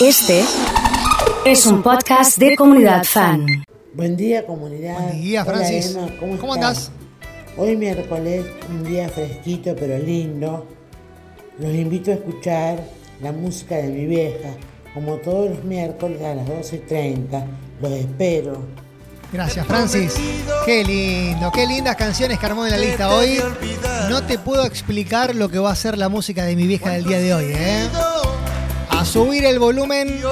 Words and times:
Este 0.00 0.42
es 1.44 1.66
un 1.66 1.82
podcast 1.82 2.38
de 2.38 2.56
comunidad 2.56 3.04
fan. 3.04 3.46
Buen 3.92 4.16
día, 4.16 4.46
comunidad. 4.46 4.98
Buen 4.98 5.20
día, 5.20 5.42
Hola, 5.42 5.52
Francis. 5.52 5.94
Emma, 5.94 6.08
¿Cómo, 6.18 6.38
¿Cómo 6.38 6.54
estás? 6.54 6.88
andás? 6.88 6.92
Hoy 7.58 7.76
miércoles, 7.76 8.46
un 8.70 8.84
día 8.84 9.08
fresquito 9.10 9.76
pero 9.78 9.98
lindo. 9.98 10.66
Los 11.58 11.74
invito 11.74 12.12
a 12.12 12.14
escuchar 12.14 12.82
la 13.20 13.32
música 13.32 13.76
de 13.76 13.88
mi 13.88 14.06
vieja, 14.06 14.48
como 14.94 15.16
todos 15.16 15.50
los 15.50 15.64
miércoles 15.64 16.22
a 16.22 16.34
las 16.34 16.46
12.30. 16.46 17.44
Los 17.82 17.92
espero. 17.92 18.62
Gracias, 19.32 19.66
Francis. 19.66 20.14
Qué 20.64 20.82
lindo, 20.82 21.52
qué 21.52 21.66
lindas 21.66 21.96
canciones 21.96 22.38
que 22.38 22.46
armó 22.46 22.64
en 22.64 22.72
la 22.72 22.78
lista 22.78 23.14
hoy. 23.14 23.38
No 24.08 24.22
te 24.22 24.38
puedo 24.38 24.64
explicar 24.64 25.34
lo 25.36 25.50
que 25.50 25.58
va 25.58 25.70
a 25.70 25.76
ser 25.76 25.98
la 25.98 26.08
música 26.08 26.44
de 26.44 26.56
mi 26.56 26.66
vieja 26.66 26.90
del 26.90 27.04
día 27.04 27.18
de 27.18 27.34
hoy, 27.34 27.52
¿eh? 27.54 27.88
A 29.00 29.04
subir 29.06 29.46
el 29.46 29.58
volumen, 29.58 30.22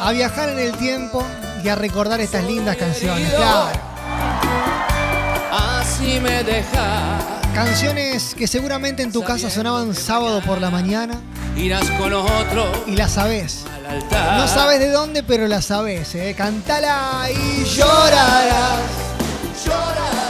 a 0.00 0.12
viajar 0.12 0.48
en 0.48 0.58
el 0.58 0.72
tiempo 0.78 1.22
y 1.62 1.68
a 1.68 1.74
recordar 1.74 2.22
estas 2.22 2.42
lindas 2.44 2.74
canciones, 2.76 3.30
claro. 3.34 3.68
Así 5.52 6.18
me 6.20 6.42
deja. 6.42 7.18
Canciones 7.54 8.34
que 8.34 8.46
seguramente 8.46 9.02
en 9.02 9.12
tu 9.12 9.22
casa 9.22 9.50
sonaban 9.50 9.94
sábado 9.94 10.40
por 10.40 10.58
la 10.58 10.70
mañana 10.70 11.20
Irás 11.54 11.90
con 12.00 12.14
otro 12.14 12.64
y 12.86 12.96
las 12.96 13.12
sabes. 13.12 13.64
No 14.10 14.48
sabes 14.48 14.80
de 14.80 14.88
dónde, 14.88 15.22
pero 15.22 15.46
la 15.48 15.60
sabes, 15.60 16.14
¿eh? 16.14 16.34
Cantala 16.34 17.28
y 17.30 17.64
llorarás. 17.64 18.80
Llorarás. 19.66 20.21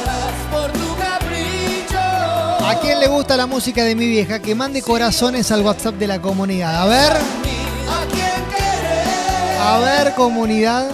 ¿A 2.72 2.80
quién 2.80 3.00
le 3.00 3.06
gusta 3.06 3.36
la 3.36 3.44
música 3.44 3.84
de 3.84 3.94
mi 3.94 4.06
vieja? 4.06 4.40
Que 4.40 4.54
mande 4.54 4.80
corazones 4.80 5.52
al 5.52 5.60
WhatsApp 5.60 5.96
de 5.96 6.06
la 6.06 6.22
comunidad. 6.22 6.80
A 6.80 6.86
ver, 6.86 7.12
A 9.60 9.78
ver, 9.78 10.14
comunidad. 10.14 10.90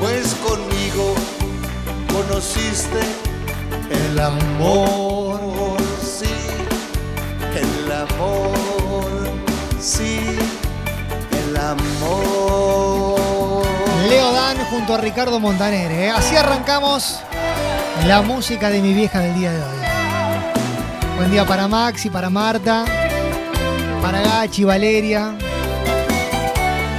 Pues 0.00 0.34
conmigo 0.36 1.14
conociste 2.10 3.00
El 3.90 4.18
amor, 4.18 5.76
sí, 6.02 6.34
el 7.54 7.92
amor, 7.92 9.10
sí, 9.78 10.18
el 11.30 11.56
amor. 11.58 12.45
Leo 14.08 14.32
Dan 14.32 14.58
junto 14.70 14.94
a 14.94 14.98
Ricardo 14.98 15.40
Montaner. 15.40 15.90
¿eh? 15.90 16.10
Así 16.10 16.36
arrancamos 16.36 17.18
la 18.06 18.22
música 18.22 18.70
de 18.70 18.80
mi 18.80 18.94
vieja 18.94 19.18
del 19.20 19.34
día 19.34 19.52
de 19.52 19.58
hoy. 19.58 21.16
Buen 21.16 21.30
día 21.32 21.44
para 21.44 21.66
Maxi, 21.66 22.08
para 22.08 22.30
Marta, 22.30 22.84
para 24.00 24.20
Gachi, 24.20 24.62
Valeria, 24.62 25.34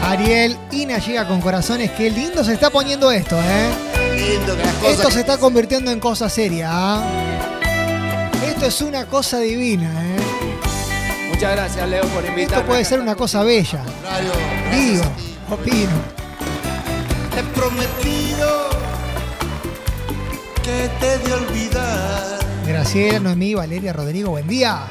Ariel. 0.04 0.58
Ina 0.72 0.98
llega 0.98 1.26
con 1.28 1.40
corazones. 1.40 1.92
Qué 1.92 2.10
lindo 2.10 2.44
se 2.44 2.54
está 2.54 2.70
poniendo 2.70 3.10
esto, 3.10 3.38
¿eh? 3.40 3.70
Lindo 4.16 4.58
que 4.58 4.66
las 4.66 4.74
cosas 4.76 4.92
Esto 4.98 5.12
se 5.12 5.20
está 5.22 5.38
convirtiendo 5.38 5.92
en 5.92 6.02
cosa 6.02 6.30
seria. 6.30 6.68
¿ah? 6.72 7.04
Esto 8.46 8.66
es 8.66 8.82
una 8.82 9.06
cosa 9.06 9.40
divina. 9.40 9.90
¿eh? 10.04 11.30
Muchas 11.30 11.56
gracias, 11.56 11.88
Leo, 11.88 12.04
por 12.08 12.26
invitarme. 12.26 12.58
Esto 12.58 12.66
puede 12.66 12.84
ser 12.84 13.00
una 13.00 13.16
cosa 13.16 13.44
bella. 13.44 13.82
Digo, 14.74 15.04
opino. 15.50 16.17
Te 17.38 17.44
he 17.44 17.46
prometido 17.50 18.70
que 20.64 20.90
te 21.00 21.20
de 21.20 21.34
olvidar. 21.36 22.40
Graciela, 22.66 23.20
Noemí, 23.20 23.54
Valeria, 23.54 23.94
Rodrigo, 23.94 24.32
buen 24.32 24.48
día. 24.48 24.88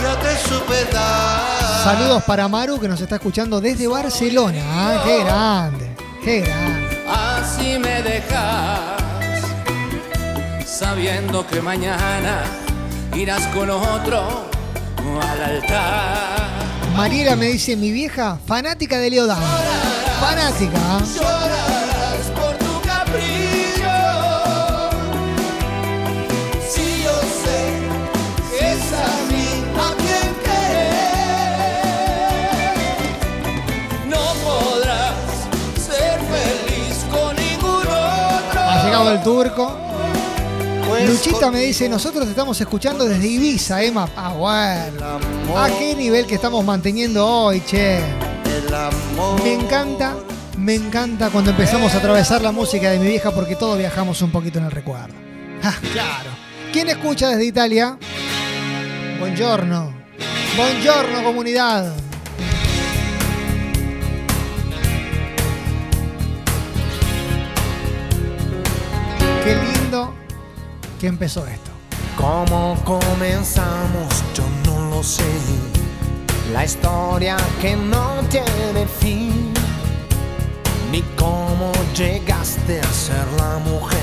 Yo 0.00 0.16
te 0.18 0.36
supe 0.48 0.84
dar. 0.92 1.82
Saludos 1.82 2.22
para 2.22 2.46
Maru 2.46 2.78
que 2.78 2.86
nos 2.86 3.00
está 3.00 3.16
escuchando 3.16 3.60
desde 3.60 3.88
Barcelona. 3.88 4.60
¿ah? 4.62 5.02
Qué 5.04 5.24
grande, 5.24 5.96
qué 6.22 6.40
grande. 6.42 6.98
Así 7.08 7.76
me 7.76 8.00
dejas, 8.00 9.02
sabiendo 10.64 11.44
que 11.44 11.60
mañana 11.60 12.44
irás 13.16 13.44
con 13.48 13.68
otro 13.68 14.48
al 15.20 15.42
altar. 15.42 16.37
Mariela 16.98 17.36
me 17.36 17.46
dice, 17.46 17.76
mi 17.76 17.92
vieja, 17.92 18.40
fanática 18.44 18.98
de 18.98 19.08
Leodán. 19.08 19.40
Fanática. 20.18 20.98
Llorarás 21.14 22.26
por 22.34 22.56
tu 22.58 22.80
capricho. 22.84 23.96
Si 26.68 27.04
yo 27.04 27.14
sé 27.44 27.60
que 28.50 28.72
es 28.72 28.92
a 28.92 29.08
mí 29.30 29.46
a 29.78 29.94
quien 29.94 30.28
querés, 30.42 31.14
no 34.08 34.24
podrás 34.42 35.14
ser 35.80 36.18
feliz 36.18 36.96
con 37.12 37.30
ningún 37.36 37.86
otro. 37.86 38.60
Ha 38.60 38.82
llegado 38.84 39.12
el 39.12 39.22
turco. 39.22 39.87
Luchita 41.06 41.50
me 41.50 41.60
dice, 41.60 41.88
nosotros 41.88 42.24
te 42.24 42.30
estamos 42.30 42.60
escuchando 42.60 43.04
desde 43.04 43.26
Ibiza, 43.26 43.82
Emma. 43.82 44.08
Ah, 44.16 44.32
bueno. 44.32 45.20
¿A 45.56 45.68
qué 45.78 45.94
nivel 45.94 46.26
que 46.26 46.34
estamos 46.34 46.64
manteniendo 46.64 47.26
hoy, 47.26 47.60
che? 47.60 47.96
el 47.96 48.74
amor. 48.74 49.42
Me 49.42 49.54
encanta, 49.54 50.16
me 50.56 50.74
encanta 50.74 51.30
cuando 51.30 51.50
empezamos 51.50 51.94
a 51.94 51.98
atravesar 51.98 52.42
la 52.42 52.52
música 52.52 52.90
de 52.90 52.98
mi 52.98 53.06
vieja 53.06 53.30
porque 53.30 53.56
todos 53.56 53.78
viajamos 53.78 54.20
un 54.22 54.30
poquito 54.30 54.58
en 54.58 54.66
el 54.66 54.70
recuerdo. 54.70 55.14
Ah, 55.62 55.74
claro. 55.92 56.30
¿Quién 56.72 56.88
escucha 56.88 57.28
desde 57.28 57.46
Italia? 57.46 57.98
Buongiorno. 59.18 59.94
Buongiorno, 60.56 61.22
comunidad. 61.24 61.92
Que 70.98 71.06
empezó 71.06 71.46
esto. 71.46 71.70
¿Cómo 72.16 72.76
comenzamos? 72.84 74.08
Yo 74.34 74.44
no 74.66 74.90
lo 74.90 75.02
sé. 75.02 75.22
La 76.52 76.64
historia 76.64 77.36
que 77.60 77.76
no 77.76 78.20
tiene 78.28 78.86
fin. 79.00 79.52
Ni 80.90 81.02
cómo 81.16 81.70
llegaste 81.94 82.80
a 82.80 82.92
ser 82.92 83.24
la 83.36 83.58
mujer 83.58 83.98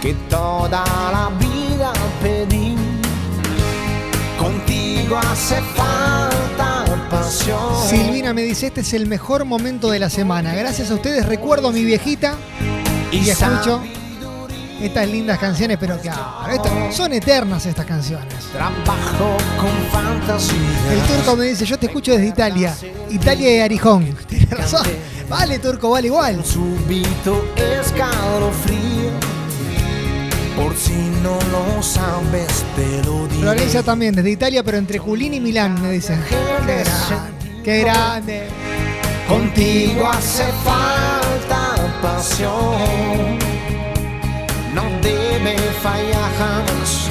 que 0.00 0.14
toda 0.28 0.84
la 1.10 1.30
vida 1.38 1.92
pedí. 2.22 2.76
Contigo 4.38 5.16
hace 5.16 5.60
falta 5.74 6.84
pasión. 7.10 7.88
Silvina 7.88 8.34
me 8.34 8.42
dice, 8.42 8.66
este 8.66 8.82
es 8.82 8.92
el 8.92 9.06
mejor 9.06 9.44
momento 9.46 9.90
de 9.90 9.98
la 9.98 10.10
semana. 10.10 10.54
Gracias 10.54 10.90
a 10.90 10.94
ustedes 10.94 11.26
recuerdo 11.26 11.68
a 11.68 11.72
mi 11.72 11.84
viejita 11.84 12.36
y 13.10 13.30
escucho 13.30 13.80
estas 14.80 15.08
lindas 15.08 15.38
canciones, 15.38 15.76
pero 15.78 15.98
claro, 15.98 16.50
estas- 16.52 16.94
son 16.94 17.12
eternas 17.12 17.64
estas 17.66 17.86
canciones. 17.86 18.34
Trabajo 18.52 19.36
con 19.60 19.70
fantasía. 19.92 20.58
El 20.92 21.00
turco 21.02 21.36
me 21.36 21.46
dice, 21.46 21.64
yo 21.64 21.78
te 21.78 21.86
escucho 21.86 22.12
desde 22.12 22.26
Italia. 22.28 22.74
Italia 23.10 23.56
y 23.56 23.60
Arijón. 23.60 24.16
Tienes 24.28 24.50
razón. 24.50 24.86
Vale, 25.28 25.58
turco, 25.58 25.90
vale 25.90 26.08
igual. 26.08 26.44
Subito 26.44 27.44
escalofrío. 27.80 29.10
Por 30.56 30.76
si 30.76 30.92
no 31.22 31.36
lo 31.50 31.82
sabes, 31.82 32.64
te 32.76 33.02
lo. 33.04 33.24
Florencia 33.28 33.82
también, 33.82 34.14
desde 34.14 34.30
Italia, 34.30 34.62
pero 34.62 34.78
entre 34.78 34.98
Julín 34.98 35.34
y 35.34 35.40
Milán, 35.40 35.80
me 35.82 35.90
dicen. 35.90 36.22
Qué 36.28 36.36
grande. 36.36 37.62
Qué 37.64 37.80
grande. 37.80 38.48
Contigo 39.28 40.06
hace 40.08 40.44
falta 40.64 41.74
pasión. 42.02 43.38
No 44.74 44.82
debe 45.00 45.56
fallar 45.82 46.30
jamás. 46.36 47.08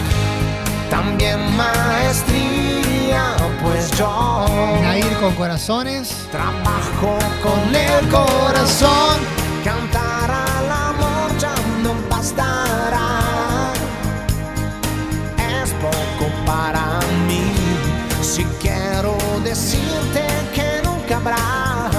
También 0.89 1.39
maestría, 1.56 3.36
pues 3.62 3.89
yo 3.98 4.45
Nair 4.81 5.13
con 5.21 5.33
corazones. 5.36 6.27
trabajo 6.30 7.18
con 7.42 7.74
el 7.74 8.07
corazón. 8.10 9.15
Cantar 9.63 10.30
al 10.30 10.71
amor 10.71 11.38
ya 11.39 11.56
no 11.81 11.94
bastará. 12.10 13.21
Es 15.62 15.69
poco 15.86 16.30
para 16.45 17.00
mí. 17.27 17.45
Si 18.21 18.44
quiero 18.62 19.15
decirte 19.42 20.27
que 20.54 20.81
nunca 20.83 21.15
habrá 21.15 21.89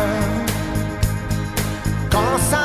cosa 2.11 2.63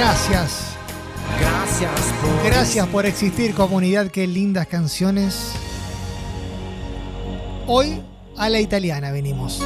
Gracias. 0.00 0.62
Gracias 1.38 1.90
por 2.22 2.44
Gracias 2.44 2.86
por 2.86 3.04
existir, 3.04 3.54
comunidad. 3.54 4.10
Qué 4.10 4.26
lindas 4.26 4.66
canciones. 4.66 5.52
Hoy 7.66 8.00
a 8.38 8.48
la 8.48 8.60
italiana 8.60 9.10
venimos. 9.12 9.62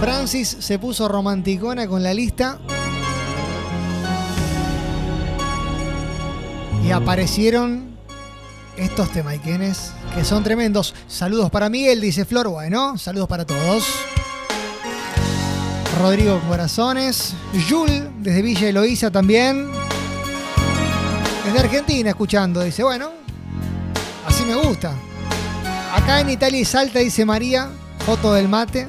Francis 0.00 0.48
se 0.48 0.80
puso 0.80 1.06
romanticona 1.06 1.86
con 1.86 2.02
la 2.02 2.12
lista. 2.12 2.58
Y 6.84 6.90
aparecieron 6.90 7.96
estos 8.76 9.12
temaiquenes 9.12 9.92
que 10.16 10.24
son 10.24 10.42
tremendos. 10.42 10.92
Saludos 11.06 11.52
para 11.52 11.68
Miguel, 11.68 12.00
dice 12.00 12.24
Flor. 12.24 12.48
Bueno, 12.48 12.98
saludos 12.98 13.28
para 13.28 13.46
todos. 13.46 13.84
Rodrigo 16.02 16.40
Corazones. 16.48 17.32
Jul, 17.70 18.10
desde 18.18 18.42
Villa 18.42 18.68
Eloísa 18.68 19.10
también. 19.12 19.70
Desde 21.44 21.60
Argentina 21.60 22.10
escuchando. 22.10 22.60
Dice, 22.60 22.82
bueno, 22.82 23.10
así 24.26 24.42
me 24.44 24.56
gusta. 24.56 24.92
Acá 25.94 26.20
en 26.20 26.30
Italia 26.30 26.58
y 26.58 26.64
Salta, 26.64 26.98
dice 26.98 27.24
María, 27.24 27.68
foto 28.04 28.34
del 28.34 28.48
mate. 28.48 28.88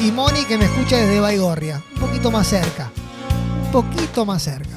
Y 0.00 0.12
Moni 0.12 0.44
que 0.44 0.58
me 0.58 0.66
escucha 0.66 0.98
desde 0.98 1.18
Baigorria. 1.18 1.82
Un 1.94 2.00
poquito 2.00 2.30
más 2.30 2.46
cerca. 2.46 2.90
Un 3.64 3.72
poquito 3.72 4.26
más 4.26 4.42
cerca. 4.42 4.76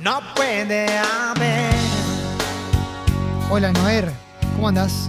No 0.00 0.20
puede 0.34 0.86
haber 0.98 1.74
Hola 3.50 3.70
Noer, 3.72 4.10
¿cómo 4.56 4.68
andás? 4.68 5.06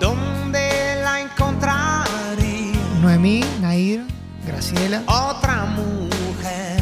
donde 0.00 1.00
la 1.02 1.20
encontraría 1.20 2.72
Noemí, 3.00 3.44
Nair, 3.60 4.04
Graciela. 4.62 5.02
otra 5.08 5.64
mujer 5.64 6.80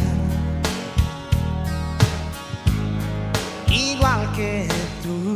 igual 3.69 4.31
que 4.37 4.69
tú. 5.03 5.35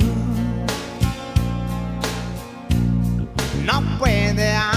No 3.64 3.98
puede 3.98 4.54
haber 4.54 4.73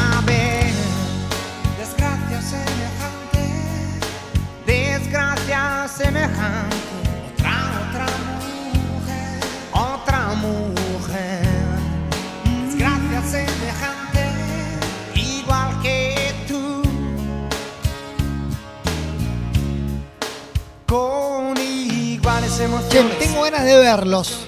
tengo 23.19 23.41
ganas 23.41 23.65
de 23.65 23.77
verlos. 23.77 24.47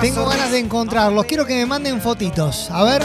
Tengo 0.00 0.26
ganas 0.26 0.50
de 0.50 0.58
encontrarlos. 0.58 1.24
Quiero 1.26 1.46
que 1.46 1.54
me 1.56 1.66
manden 1.66 2.00
fotitos. 2.00 2.70
A 2.70 2.84
ver, 2.84 3.02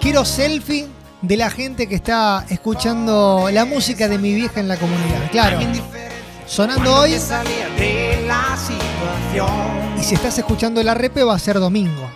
quiero 0.00 0.24
selfie 0.24 0.86
de 1.22 1.36
la 1.36 1.50
gente 1.50 1.86
que 1.86 1.96
está 1.96 2.46
escuchando 2.48 3.48
la 3.52 3.64
música 3.64 4.08
de 4.08 4.18
mi 4.18 4.34
vieja 4.34 4.60
en 4.60 4.68
la 4.68 4.76
comunidad. 4.76 5.30
Claro, 5.30 5.58
sonando 6.46 6.94
hoy. 6.94 7.14
Y 9.98 10.02
si 10.02 10.14
estás 10.14 10.38
escuchando 10.38 10.82
la 10.82 10.94
repe, 10.94 11.22
va 11.22 11.34
a 11.34 11.38
ser 11.38 11.60
domingo. 11.60 12.10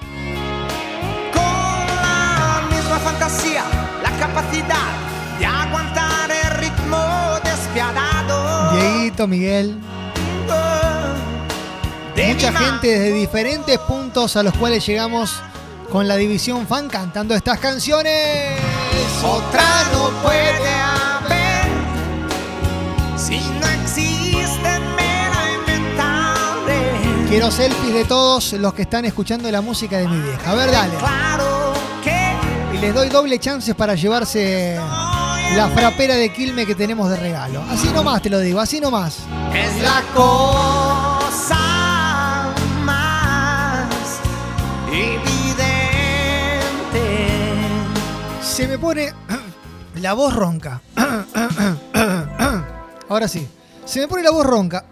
Con 1.32 1.42
la 1.42 2.62
misma 2.70 2.98
fantasía, 2.98 3.64
la 4.02 4.10
capacidad 4.18 5.38
de 5.38 5.46
aguantar 5.46 6.30
el 6.30 6.50
ritmo 6.58 6.98
despiadado. 7.44 8.72
Dieguito, 8.78 9.26
Miguel. 9.26 9.78
Mucha 12.16 12.52
gente 12.52 12.86
desde 12.88 13.12
diferentes 13.12 13.78
puntos 13.80 14.36
a 14.36 14.42
los 14.42 14.54
cuales 14.56 14.86
llegamos 14.86 15.40
con 15.90 16.06
la 16.06 16.16
división 16.16 16.66
fan 16.66 16.88
cantando 16.88 17.34
estas 17.34 17.58
canciones. 17.58 18.58
Otra 19.22 19.64
no 19.92 20.10
puede 20.22 20.68
haber 20.68 21.64
si 23.16 23.40
no 23.40 23.66
existe 23.82 24.80
mera 24.96 25.42
inventable. 25.58 26.74
Quiero 27.28 27.50
selfies 27.50 27.94
de 27.94 28.04
todos 28.04 28.52
los 28.54 28.74
que 28.74 28.82
están 28.82 29.04
escuchando 29.04 29.50
la 29.50 29.60
música 29.60 29.98
de 29.98 30.06
mi 30.06 30.20
vieja. 30.20 30.50
A 30.50 30.54
ver, 30.54 30.70
dale. 30.70 30.94
Y 32.72 32.78
les 32.78 32.94
doy 32.94 33.08
doble 33.08 33.38
chances 33.38 33.74
para 33.74 33.94
llevarse 33.94 34.76
la 35.56 35.68
frapera 35.68 36.14
de 36.14 36.32
Quilme 36.32 36.64
que 36.64 36.74
tenemos 36.74 37.10
de 37.10 37.16
regalo. 37.16 37.62
Así 37.70 37.88
nomás 37.88 38.22
te 38.22 38.30
lo 38.30 38.40
digo, 38.40 38.60
así 38.60 38.80
nomás. 38.80 39.18
es 39.52 39.82
la 39.82 40.02
cosa 40.14 40.93
evidente. 44.94 45.74
Se 48.42 48.68
me 48.68 48.78
pone 48.78 49.12
la 49.96 50.12
voz 50.14 50.34
ronca. 50.34 50.80
Ahora 53.08 53.28
sí. 53.28 53.48
Se 53.84 54.00
me 54.00 54.08
pone 54.08 54.22
la 54.22 54.30
voz 54.30 54.46
ronca. 54.46 54.84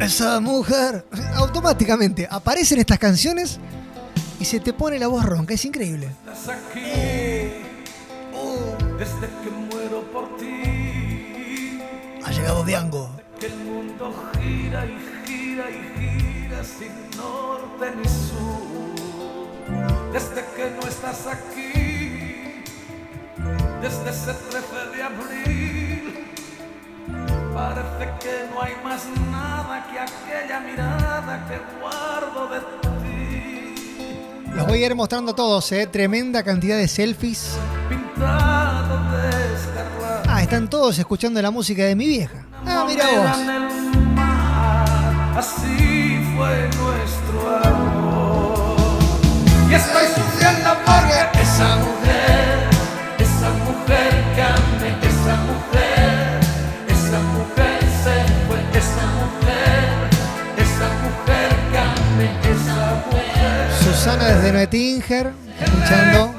Esa 0.00 0.40
mujer. 0.40 1.06
Automáticamente 1.34 2.26
aparecen 2.30 2.78
estas 2.80 2.98
canciones 2.98 3.60
y 4.40 4.44
se 4.44 4.60
te 4.60 4.72
pone 4.72 4.98
la 4.98 5.06
voz 5.08 5.24
ronca. 5.24 5.54
Es 5.54 5.64
increíble. 5.64 6.08
Estás 6.26 6.48
aquí 6.48 7.64
desde 8.98 9.28
que 9.44 9.50
muero 9.50 10.02
por 10.12 10.36
ti. 10.38 11.78
Ha 12.24 12.30
llegado 12.32 12.64
Diango. 12.64 13.10
Que 13.38 13.46
el 13.46 13.56
mundo 13.56 14.12
gira 14.34 14.84
y 14.86 14.98
norte 17.78 17.96
ni 17.96 18.08
sur. 18.08 18.58
Desde 20.12 20.44
que 20.56 20.70
no 20.70 20.88
estás 20.88 21.26
aquí, 21.26 22.62
desde 23.80 24.10
ese 24.10 24.34
13 24.34 24.96
de 24.96 25.02
abril, 25.02 26.32
parece 27.54 28.10
que 28.20 28.48
no 28.52 28.62
hay 28.62 28.72
más 28.82 29.06
nada 29.30 29.86
que 29.90 29.98
aquella 29.98 30.60
mirada 30.60 31.46
que 31.46 31.58
guardo 31.80 32.48
de 32.48 32.60
ti. 32.60 33.74
Los 34.54 34.66
voy 34.66 34.82
a 34.82 34.86
ir 34.86 34.94
mostrando 34.94 35.34
todos, 35.34 35.70
¿eh? 35.72 35.86
Tremenda 35.86 36.42
cantidad 36.42 36.76
de 36.76 36.88
selfies. 36.88 37.56
Pintado 37.88 38.98
de 39.12 39.28
escarlata. 39.54 40.34
Ah, 40.34 40.42
están 40.42 40.68
todos 40.68 40.98
escuchando 40.98 41.40
la 41.40 41.50
música 41.50 41.84
de 41.84 41.94
mi 41.94 42.08
vieja. 42.08 42.46
Ah, 42.66 42.84
mira 42.88 43.04
vos. 43.06 43.26
así 45.36 46.18
fue. 46.36 46.87
Y 49.68 49.74
estoy 49.74 50.06
sufriendo 50.14 50.70
porque 50.86 51.40
esa 51.42 51.76
mujer, 51.76 52.70
esa 53.18 53.50
mujer 53.66 54.12
amé, 54.40 54.96
esa 55.06 55.36
mujer, 55.48 56.40
esa 56.88 57.18
mujer 57.36 57.80
se 58.02 58.14
fue, 58.46 58.60
esa 58.78 59.06
mujer, 59.18 60.08
esa 60.56 60.88
mujer 61.02 61.48
amé, 61.76 62.28
esa 62.50 62.78
mujer. 63.10 63.66
Susana 63.84 64.24
desde 64.24 64.52
Noetinger, 64.52 65.32
escuchando. 65.60 66.37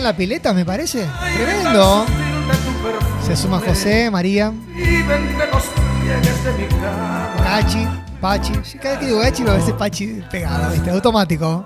En 0.00 0.04
la 0.04 0.16
pileta, 0.16 0.52
me 0.54 0.64
parece. 0.64 1.06
Tremendo. 1.36 2.06
Se 3.24 3.36
suma 3.36 3.60
José, 3.60 4.10
María. 4.10 4.52
Cachi, 7.44 7.86
Pachi. 8.20 8.52
Cada 8.82 8.94
vez 8.94 8.98
que 8.98 9.06
digo 9.06 9.20
Cachi, 9.20 9.42
a 9.46 9.52
veces 9.52 9.74
Pachi 9.74 10.22
pegado, 10.30 10.72
¿viste? 10.72 10.90
Automático. 10.90 11.64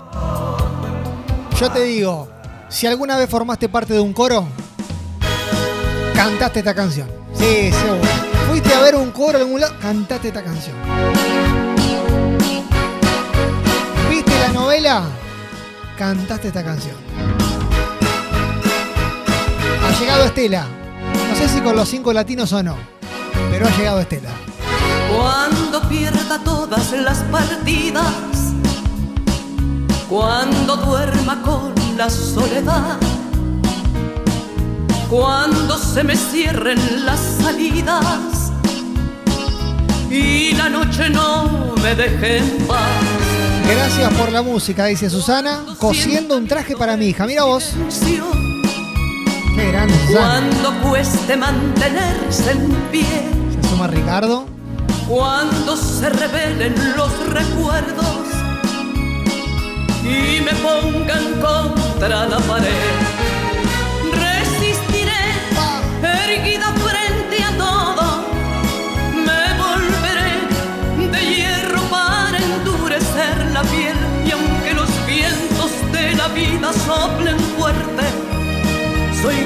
Yo 1.59 1.71
te 1.71 1.83
digo, 1.83 2.29
si 2.67 2.85
alguna 2.85 3.17
vez 3.17 3.29
formaste 3.29 3.69
parte 3.69 3.93
de 3.93 4.01
un 4.01 4.11
coro, 4.11 4.45
cantaste 6.13 6.59
esta 6.59 6.73
canción. 6.73 7.09
Sí, 7.33 7.71
seguro. 7.71 8.01
Fuiste 8.49 8.73
a 8.73 8.81
ver 8.81 8.95
un 8.95 9.11
coro 9.11 9.37
en 9.37 9.45
algún 9.45 9.61
lado, 9.61 9.75
cantaste 9.81 10.27
esta 10.27 10.43
canción. 10.43 10.75
¿Viste 14.09 14.39
la 14.39 14.49
novela? 14.49 15.03
Cantaste 15.97 16.49
esta 16.49 16.63
canción. 16.63 16.95
Ha 19.95 19.99
llegado 19.99 20.25
Estela. 20.25 20.67
No 21.29 21.35
sé 21.37 21.47
si 21.47 21.61
con 21.61 21.73
los 21.73 21.87
cinco 21.87 22.11
latinos 22.11 22.51
o 22.51 22.61
no, 22.61 22.75
pero 23.49 23.65
ha 23.65 23.77
llegado 23.77 24.01
Estela. 24.01 24.29
Cuando 25.15 25.81
pierda 25.87 26.37
todas 26.43 26.91
las 26.91 27.19
partidas, 27.31 28.11
cuando 30.09 30.75
duerma 30.75 31.41
con 31.41 31.73
la 31.95 32.09
soledad, 32.09 32.97
cuando 35.09 35.77
se 35.77 36.03
me 36.03 36.17
cierren 36.17 37.05
las 37.05 37.21
salidas 37.41 38.51
y 40.11 40.51
la 40.55 40.67
noche 40.67 41.09
no 41.09 41.73
me 41.81 41.95
deje 41.95 42.39
en 42.39 42.67
paz. 42.67 42.81
Gracias 43.65 44.13
por 44.15 44.29
la 44.33 44.41
música, 44.41 44.87
dice 44.87 45.09
Susana, 45.09 45.61
cosiendo 45.79 46.35
un 46.35 46.47
traje 46.47 46.75
para 46.75 46.97
mi 46.97 47.07
hija. 47.07 47.25
Mira 47.25 47.45
vos, 47.45 47.71
Cuando 50.11 50.73
cueste 50.81 51.37
mantenerse 51.37 52.51
en 52.51 52.71
pie, 52.91 53.05
Se 53.61 53.69
suma 53.69 53.87
Ricardo. 53.87 54.45
cuando 55.07 55.77
se 55.77 56.09
revelen 56.09 56.75
los 56.97 57.11
recuerdos 57.29 58.17
y 60.03 60.41
me 60.41 60.53
pongan 60.55 61.39
contra 61.41 62.25
la 62.25 62.37
pared. 62.39 62.69
Resistiré, 64.11 65.23
erguida 66.03 66.73
frente 66.73 67.43
a 67.43 67.57
todo, 67.57 68.25
me 69.25 69.43
volveré 69.63 71.11
de 71.11 71.35
hierro 71.35 71.81
para 71.89 72.37
endurecer 72.37 73.51
la 73.53 73.61
piel 73.63 73.95
y 74.27 74.31
aunque 74.31 74.73
los 74.73 74.89
vientos 75.07 75.71
de 75.93 76.13
la 76.15 76.27
vida 76.29 76.71
soplen 76.73 77.24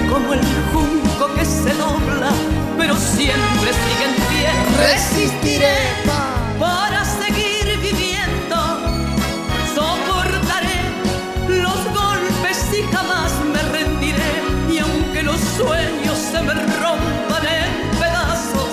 como 0.10 0.34
el 0.34 0.42
junco 0.74 1.34
que 1.36 1.46
se 1.46 1.74
dobla, 1.74 2.32
pero 2.78 2.96
siempre 2.96 3.72
sigue 3.84 4.06
en 4.06 4.16
pie. 4.30 4.50
Resistiré 4.78 5.76
para 6.60 7.06
seguir 7.06 7.78
viviendo. 7.80 8.58
Soportaré 9.76 10.80
los 11.48 11.84
golpes 11.94 12.66
y 12.74 12.84
jamás 12.94 13.32
me 13.54 13.62
rendiré. 13.72 14.32
Y 14.72 14.80
aunque 14.80 15.24
los 15.24 15.40
sueños 15.40 16.18
se 16.18 16.42
me 16.42 16.54
rompan 16.54 17.46
en 17.46 18.00
pedazos, 18.00 18.72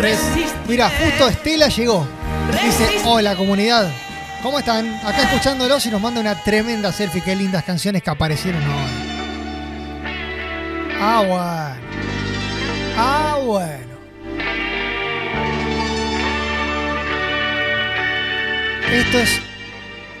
resistiré. 0.00 0.52
Mira, 0.68 0.90
justo 0.90 1.28
Estela 1.28 1.68
llegó. 1.68 2.06
Dice, 2.64 3.02
hola 3.04 3.36
comunidad. 3.36 3.90
¿Cómo 4.42 4.58
están? 4.58 4.92
Acá 5.04 5.22
escuchándolos 5.22 5.86
y 5.86 5.90
nos 5.90 6.00
manda 6.00 6.20
una 6.20 6.34
tremenda 6.42 6.90
selfie. 6.92 7.22
Qué 7.22 7.36
lindas 7.36 7.62
canciones 7.64 8.02
que 8.02 8.10
aparecieron 8.10 8.62
hoy. 8.62 9.01
Ah, 11.04 11.20
bueno. 11.26 11.80
Ah, 12.96 13.40
bueno. 13.44 13.94
Esto 18.88 19.18
es 19.18 19.40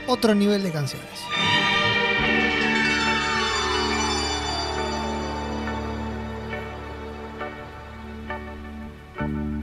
otro 0.08 0.34
nivel 0.34 0.64
de 0.64 0.72
canciones. 0.72 1.08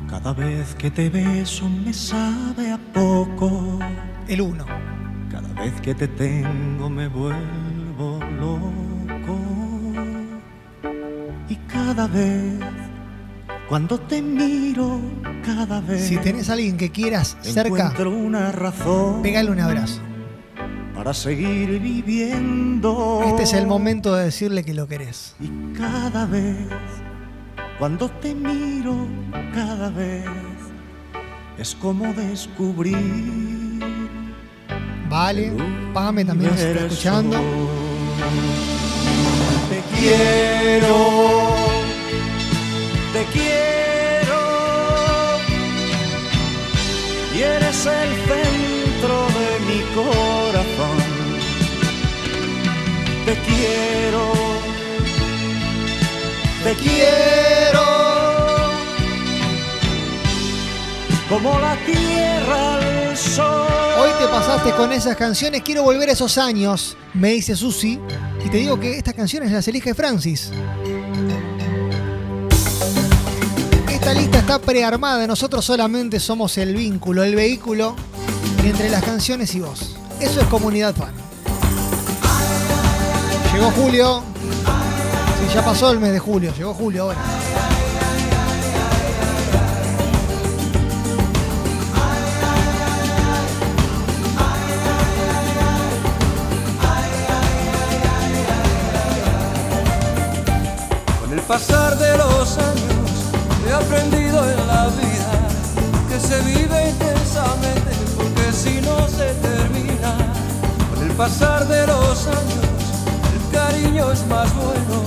Cada 0.09 0.31
vez 0.31 0.73
que 0.75 0.89
te 0.89 1.09
beso 1.09 1.67
me 1.67 1.91
sabe 1.91 2.71
a 2.71 2.77
poco. 2.93 3.79
El 4.29 4.39
1. 4.39 4.65
Cada 5.29 5.49
vez 5.61 5.81
que 5.81 5.93
te 5.93 6.07
tengo 6.07 6.89
me 6.89 7.09
vuelvo 7.09 8.21
loco. 8.39 8.88
Cada 11.89 12.05
vez, 12.07 12.53
cuando 13.67 13.99
te 13.99 14.21
miro, 14.21 15.01
cada 15.43 15.81
vez 15.81 16.07
Si 16.07 16.17
tenés 16.17 16.47
a 16.51 16.53
alguien 16.53 16.77
que 16.77 16.91
quieras 16.91 17.35
cerca, 17.41 17.91
una 18.05 18.51
razón 18.51 19.23
pégale 19.23 19.49
un 19.49 19.59
abrazo. 19.59 19.99
para 20.93 21.15
seguir 21.15 21.79
viviendo. 21.79 23.23
Este 23.25 23.41
es 23.41 23.53
el 23.53 23.65
momento 23.65 24.13
de 24.13 24.25
decirle 24.25 24.63
que 24.63 24.75
lo 24.75 24.87
querés. 24.87 25.33
Y 25.39 25.49
cada 25.75 26.27
vez, 26.27 26.57
cuando 27.79 28.07
te 28.21 28.35
miro, 28.35 29.07
cada 29.55 29.89
vez 29.89 30.25
es 31.57 31.73
como 31.73 32.13
descubrir. 32.13 33.79
Vale, 35.09 35.51
Pame 35.91 36.23
también 36.23 36.51
nos 36.51 36.59
está 36.59 36.85
escuchando. 36.85 37.37
Te 39.69 39.81
quiero, 39.97 41.48
Eres 47.41 47.85
el 47.85 48.09
centro 48.27 49.27
de 49.27 49.59
mi 49.65 49.81
corazón. 49.95 50.97
Te 53.25 53.33
quiero, 53.47 54.33
te 56.65 56.73
quiero. 56.73 57.85
Como 61.29 61.57
la 61.59 61.77
tierra 61.85 62.75
al 62.75 63.17
sol. 63.17 63.67
Hoy 64.01 64.09
te 64.19 64.27
pasaste 64.27 64.71
con 64.71 64.91
esas 64.91 65.15
canciones, 65.15 65.61
quiero 65.61 65.83
volver 65.83 66.09
a 66.09 66.11
esos 66.11 66.37
años, 66.37 66.97
me 67.13 67.31
dice 67.31 67.55
Susi, 67.55 68.01
y 68.45 68.49
te 68.49 68.57
digo 68.57 68.77
que 68.77 68.97
estas 68.97 69.13
canciones 69.13 69.51
las 69.51 69.65
elige 69.69 69.93
Francis. 69.93 70.51
Esta 74.09 74.21
lista 74.21 74.39
está 74.39 74.57
prearmada, 74.57 75.27
nosotros 75.27 75.63
solamente 75.63 76.19
somos 76.19 76.57
el 76.57 76.75
vínculo, 76.75 77.21
el 77.21 77.35
vehículo 77.35 77.95
entre 78.63 78.89
las 78.89 79.03
canciones 79.03 79.53
y 79.53 79.59
vos. 79.59 79.95
Eso 80.19 80.41
es 80.41 80.47
comunidad 80.47 80.95
fan. 80.95 81.13
Llegó 83.53 83.69
Julio. 83.69 84.23
Sí, 84.65 85.53
ya 85.53 85.63
pasó 85.63 85.91
el 85.91 85.99
mes 85.99 86.11
de 86.13 86.17
julio, 86.17 86.51
llegó 86.57 86.73
Julio 86.73 87.03
ahora. 87.03 87.19
Con 101.21 101.31
el 101.31 101.41
pasar 101.41 101.95
de 101.99 102.17
los 102.17 102.57
años 102.57 102.88
aprendido 103.79 104.49
en 104.49 104.67
la 104.67 104.87
vida 104.87 105.31
que 106.09 106.19
se 106.19 106.37
vive 106.41 106.89
intensamente 106.89 107.91
porque 108.15 108.51
si 108.51 108.81
no 108.81 109.07
se 109.07 109.33
termina. 109.35 110.15
Con 110.93 111.09
el 111.09 111.15
pasar 111.15 111.67
de 111.67 111.87
los 111.87 112.27
años 112.27 112.65
el 113.33 113.57
cariño 113.57 114.11
es 114.11 114.25
más 114.27 114.53
bueno, 114.55 115.03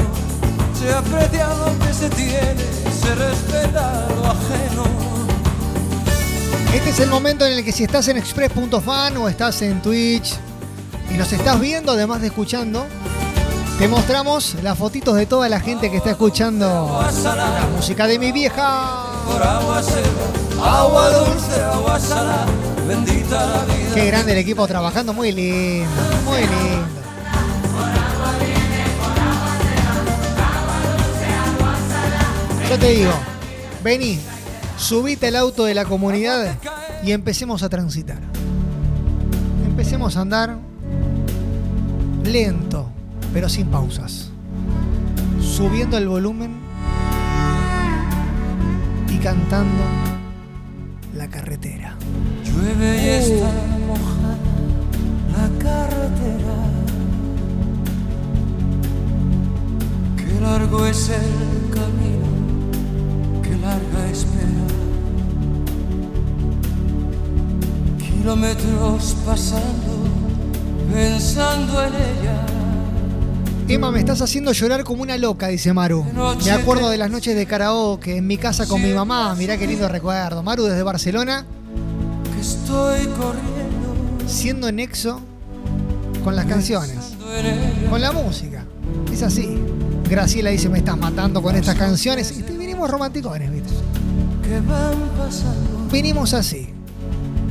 se 0.78 0.92
aprecia 0.92 1.48
lo 1.48 1.86
que 1.86 1.92
se 1.92 2.08
tiene, 2.10 2.64
se 3.00 3.14
respeta 3.14 4.06
lo 4.16 4.26
ajeno. 4.26 4.84
Este 6.74 6.90
es 6.90 7.00
el 7.00 7.10
momento 7.10 7.46
en 7.46 7.52
el 7.52 7.64
que 7.64 7.72
si 7.72 7.84
estás 7.84 8.08
en 8.08 8.16
express.fan 8.16 9.16
o 9.18 9.28
estás 9.28 9.60
en 9.62 9.82
Twitch 9.82 10.34
y 11.12 11.18
nos 11.18 11.32
estás 11.32 11.60
viendo, 11.60 11.92
además 11.92 12.22
de 12.22 12.28
escuchando, 12.28 12.86
te 13.78 13.88
mostramos 13.88 14.56
las 14.62 14.78
fotitos 14.78 15.16
de 15.16 15.26
toda 15.26 15.48
la 15.48 15.60
gente 15.60 15.90
que 15.90 15.96
está 15.96 16.10
escuchando 16.10 17.00
la 17.24 17.66
música 17.74 18.06
de 18.06 18.18
mi 18.18 18.32
vieja. 18.32 19.06
Por 19.26 19.42
agua 19.42 19.82
cero, 19.82 20.62
agua 20.62 21.10
dulce, 21.10 21.60
agua 21.62 21.98
salada, 21.98 22.46
bendita 22.86 23.46
la 23.46 23.64
vida. 23.64 23.94
Qué 23.94 24.06
grande 24.06 24.32
el 24.32 24.38
equipo 24.38 24.66
trabajando, 24.66 25.12
muy 25.12 25.32
lindo, 25.32 25.90
muy 26.24 26.40
lindo. 26.40 27.02
Yo 32.70 32.78
te 32.78 32.88
digo, 32.88 33.12
vení, 33.84 34.18
subite 34.78 35.26
al 35.26 35.36
auto 35.36 35.64
de 35.64 35.74
la 35.74 35.84
comunidad 35.84 36.56
y 37.04 37.12
empecemos 37.12 37.62
a 37.62 37.68
transitar. 37.68 38.18
Empecemos 39.66 40.16
a 40.16 40.22
andar 40.22 40.56
lento, 42.24 42.88
pero 43.32 43.48
sin 43.48 43.66
pausas. 43.68 44.30
Subiendo 45.40 45.96
el 45.98 46.08
volumen 46.08 46.52
y 49.08 49.16
cantando 49.18 49.82
la 51.14 51.28
carretera. 51.28 51.96
Llueve 52.44 53.02
y 53.02 53.08
está 53.08 53.50
mojada 53.86 54.36
la 55.32 55.48
carretera. 55.62 56.56
Qué 60.16 60.40
largo 60.40 60.86
es 60.86 61.08
el 61.08 61.70
camino, 61.70 62.28
qué 63.42 63.56
larga 63.56 64.10
espera. 64.10 64.66
Kilómetros 67.98 69.16
pasando, 69.24 69.92
pensando 70.92 71.82
en 71.82 71.94
ella. 71.94 72.51
Emma, 73.74 73.90
me 73.90 74.00
estás 74.00 74.20
haciendo 74.20 74.52
llorar 74.52 74.84
como 74.84 75.02
una 75.02 75.16
loca, 75.16 75.48
dice 75.48 75.72
Maru. 75.72 76.04
Me 76.44 76.50
acuerdo 76.50 76.90
de 76.90 76.98
las 76.98 77.10
noches 77.10 77.34
de 77.34 77.46
karaoke 77.46 78.18
en 78.18 78.26
mi 78.26 78.36
casa 78.36 78.66
con 78.66 78.82
mi 78.82 78.92
mamá. 78.92 79.34
Mirá 79.34 79.56
qué 79.56 79.66
lindo 79.66 79.88
recuerdo. 79.88 80.42
Maru 80.42 80.64
desde 80.64 80.82
Barcelona, 80.82 81.46
Que 82.34 82.40
estoy 82.42 83.06
corriendo, 83.06 84.26
siendo 84.26 84.70
nexo 84.72 85.20
con 86.22 86.36
las 86.36 86.44
canciones, 86.44 86.98
con 87.88 88.00
la 88.02 88.12
música. 88.12 88.64
Es 89.10 89.22
así. 89.22 89.58
Graciela 90.08 90.50
dice, 90.50 90.68
me 90.68 90.78
estás 90.78 90.98
matando 90.98 91.40
con 91.40 91.56
estas 91.56 91.74
canciones. 91.76 92.36
Y 92.38 92.42
te 92.42 92.56
vinimos 92.56 92.90
romanticones, 92.90 93.50
¿viste? 93.50 93.72
que 94.42 94.60
van 94.60 94.92
pasando 95.16 95.88
Vinimos 95.90 96.34
así. 96.34 96.68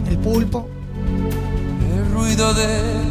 El 0.08 0.18
pulpo, 0.20 0.68
El 1.96 2.14
ruido 2.14 2.54
de 2.54 2.68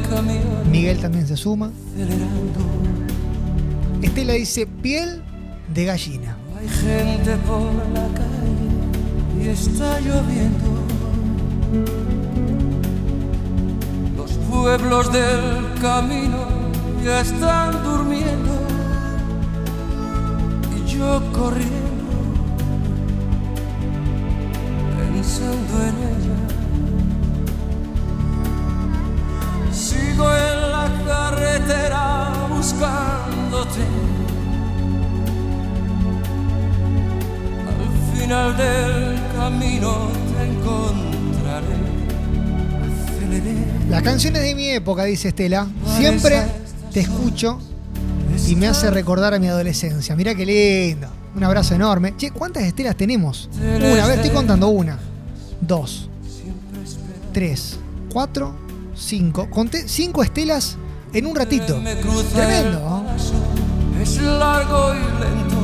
camión 0.09 0.71
Miguel 0.71 0.99
también 1.00 1.26
se 1.26 1.37
suma. 1.37 1.73
acelerando. 1.93 2.80
Estela 4.02 4.33
dice 4.33 4.66
piel 4.66 5.23
de 5.75 5.85
gallina. 5.85 6.37
Hay 6.59 6.69
gente 6.69 7.37
por 7.47 7.73
la 7.92 8.07
calle 8.14 9.40
y 9.40 9.49
está 9.49 10.00
lloviendo. 10.00 10.69
Los 14.16 14.33
pueblos 14.50 15.12
del 15.12 15.80
camino 15.80 16.47
ya 17.04 17.21
están 17.21 17.83
durmiendo. 17.83 18.52
Y 20.76 20.88
yo 20.90 21.23
corriendo, 21.33 22.04
pensando 24.97 25.75
en 25.88 26.00
Las 44.00 44.12
canciones 44.12 44.40
de 44.40 44.54
mi 44.54 44.66
época, 44.71 45.04
dice 45.04 45.28
Estela, 45.28 45.66
siempre 45.99 46.42
te 46.90 47.00
escucho 47.00 47.61
y 48.49 48.57
me 48.57 48.66
hace 48.66 48.90
recordar 48.90 49.35
a 49.35 49.38
mi 49.38 49.47
adolescencia. 49.47 50.16
Mirá 50.16 50.35
qué 50.35 50.47
lindo. 50.47 51.07
Un 51.37 51.45
abrazo 51.45 51.75
enorme. 51.75 52.14
Che, 52.16 52.30
¿cuántas 52.30 52.62
estelas 52.62 52.97
tenemos? 52.97 53.50
Una, 53.61 54.02
a 54.02 54.07
ver, 54.07 54.21
estoy 54.21 54.30
contando. 54.30 54.69
Una, 54.69 54.99
dos, 55.61 56.09
tres, 57.35 57.78
cuatro, 58.11 58.54
cinco. 58.95 59.50
Conté 59.50 59.87
cinco 59.87 60.23
estelas 60.23 60.78
en 61.12 61.26
un 61.26 61.37
ratito. 61.37 61.78
Tremendo. 62.33 63.04
Es 64.00 64.16
largo 64.16 64.95
y 64.95 64.99
lento. 65.21 65.57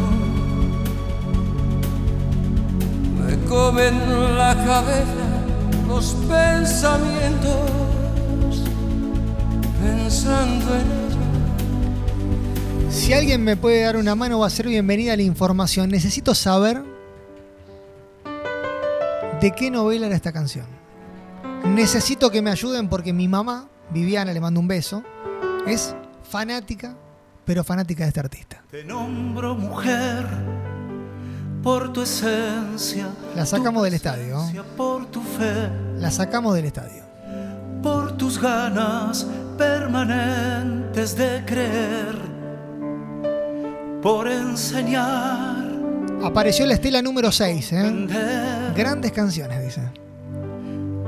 Me 3.26 3.48
comen 3.48 4.36
la 4.36 4.54
cabeza 4.56 5.26
los 5.88 6.14
pensamientos. 6.28 7.95
Pensando 10.06 10.72
en 10.72 10.82
ella. 10.82 11.18
Si 12.92 13.12
alguien 13.12 13.42
me 13.42 13.56
puede 13.56 13.82
dar 13.82 13.96
una 13.96 14.14
mano, 14.14 14.38
va 14.38 14.46
a 14.46 14.50
ser 14.50 14.68
bienvenida 14.68 15.14
a 15.14 15.16
la 15.16 15.22
información. 15.24 15.90
Necesito 15.90 16.32
saber 16.32 16.84
de 19.40 19.50
qué 19.50 19.68
novela 19.68 20.06
era 20.06 20.14
esta 20.14 20.30
canción. 20.30 20.66
Necesito 21.64 22.30
que 22.30 22.40
me 22.40 22.52
ayuden 22.52 22.88
porque 22.88 23.12
mi 23.12 23.26
mamá, 23.26 23.68
Viviana, 23.90 24.32
le 24.32 24.38
mando 24.40 24.60
un 24.60 24.68
beso, 24.68 25.02
es 25.66 25.92
fanática, 26.22 26.96
pero 27.44 27.64
fanática 27.64 28.04
de 28.04 28.08
este 28.10 28.20
artista. 28.20 28.62
Te 28.70 28.84
nombro 28.84 29.56
mujer 29.56 30.24
por 31.64 31.92
tu 31.92 32.02
esencia. 32.02 33.08
La 33.34 33.44
sacamos 33.44 33.82
del 33.82 33.94
estadio. 33.94 34.38
Por 34.76 35.06
tu 35.06 35.20
fe, 35.20 35.68
La 35.98 36.12
sacamos 36.12 36.54
del 36.54 36.66
estadio. 36.66 37.02
por 37.82 38.16
tus 38.16 38.40
ganas 38.40 39.26
permanentes 39.56 41.16
de 41.16 41.44
creer. 41.44 42.16
Por 44.02 44.28
enseñar, 44.28 45.66
Apareció 46.22 46.66
la 46.66 46.74
estela 46.74 47.02
número 47.02 47.30
6, 47.30 47.72
¿eh? 47.72 47.80
entender. 47.80 48.72
Grandes 48.74 49.12
canciones, 49.12 49.62
dice. 49.62 49.82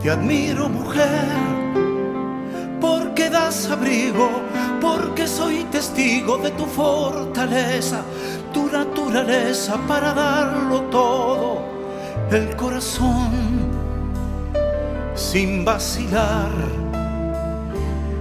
Te 0.03 0.11
admiro, 0.11 0.69
mujer, 0.69 1.25
porque 2.81 3.29
das 3.31 3.69
abrigo, 3.71 4.29
porque 4.81 5.27
soy 5.27 5.65
testigo 5.73 6.39
de 6.39 6.51
tu 6.53 6.67
fortaleza, 6.67 8.03
tu 8.53 8.67
naturaleza 8.71 9.77
para 9.89 10.13
darlo 10.15 10.83
todo, 10.83 11.63
el 12.31 12.55
corazón, 12.55 13.31
sin 15.17 15.65
vacilar, 15.65 16.53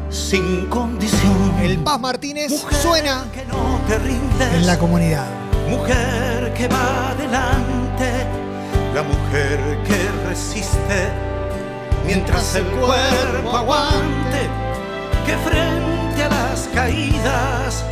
sin 0.09 0.65
condición. 0.67 1.53
El 1.61 1.79
Paz 1.79 1.99
Martínez 1.99 2.49
Mujer 2.51 2.79
suena 2.79 3.25
que 3.33 3.45
no 3.45 3.79
te 3.87 3.97
rindes, 3.99 4.53
en 4.53 4.67
la 4.67 4.77
comunidad. 4.77 5.27
mujer 5.69 6.53
que 6.53 6.67
va 6.67 7.09
adelante, 7.11 8.25
la 8.93 9.03
mujer 9.03 9.59
que 9.85 10.27
resiste 10.29 11.09
mientras 12.05 12.55
el 12.55 12.65
cuerpo 12.65 13.57
aguante, 13.57 14.49
que 15.25 15.35
frente 15.37 16.23
a 16.23 16.29
las 16.29 16.69
caídas 16.73 17.83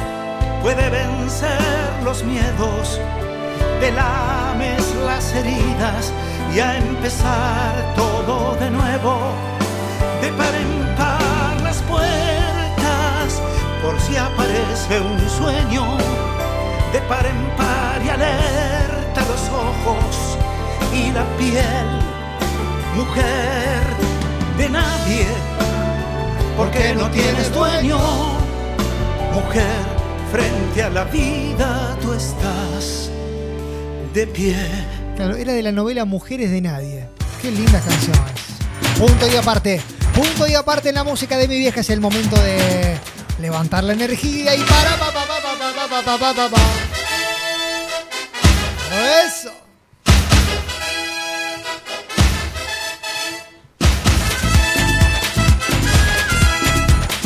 puede 0.62 0.90
vencer 0.90 1.60
los 2.04 2.24
miedos, 2.24 3.00
te 3.80 3.92
lames 3.92 4.84
las 5.06 5.34
heridas 5.34 6.12
y 6.56 6.60
a 6.60 6.78
empezar 6.78 7.94
todo 7.96 8.56
de 8.56 8.70
nuevo, 8.72 9.18
de 10.22 10.30
par 10.32 10.56
en 10.56 10.96
par 10.96 11.35
puertas, 11.84 13.42
por 13.82 14.00
si 14.02 14.16
aparece 14.16 15.00
un 15.00 15.30
sueño 15.30 15.98
de 16.94 17.00
par 17.02 17.26
en 17.26 17.46
par 17.58 18.02
y 18.06 18.10
alerta 18.10 19.22
los 19.22 19.42
ojos 19.50 20.38
y 20.94 21.12
la 21.12 21.26
piel, 21.38 21.88
mujer 22.96 23.82
de 24.58 24.70
nadie, 24.70 25.26
porque 26.58 26.96
no 26.96 27.10
tienes 27.10 27.54
dueño, 27.54 27.98
mujer, 29.34 29.96
frente 30.32 30.84
a 30.84 30.90
la 30.90 31.04
vida 31.06 31.98
tú 32.02 32.14
estás 32.14 33.10
de 34.14 34.28
pie. 34.28 34.56
Claro, 35.16 35.36
era 35.36 35.54
de 35.54 35.62
la 35.62 35.72
novela 35.72 36.06
Mujeres 36.06 36.52
de 36.52 36.62
Nadie. 36.62 37.08
Qué 37.42 37.52
lindas 37.52 37.84
canciones. 37.84 38.32
Punto 38.98 39.28
y 39.32 39.36
aparte. 39.36 39.82
Punto 40.16 40.48
y 40.48 40.54
aparte 40.54 40.90
en 40.90 40.96
la 40.96 41.04
música 41.04 41.38
de 41.38 41.48
mi 41.48 41.60
vieja 41.60 41.82
es 41.82 41.90
el 41.90 42.00
momento 42.00 42.42
de 42.42 42.98
levantar 43.42 43.84
la 43.84 43.94
energía 43.94 44.56
y 44.56 44.62
para 44.62 44.96
pa 44.98 45.12
pa 45.12 45.26
pa 45.26 45.42
pa 45.90 46.02
pa 46.02 46.18
pa 46.18 46.34
pa 46.34 46.50
pa. 46.50 46.62
Eso. 49.28 49.52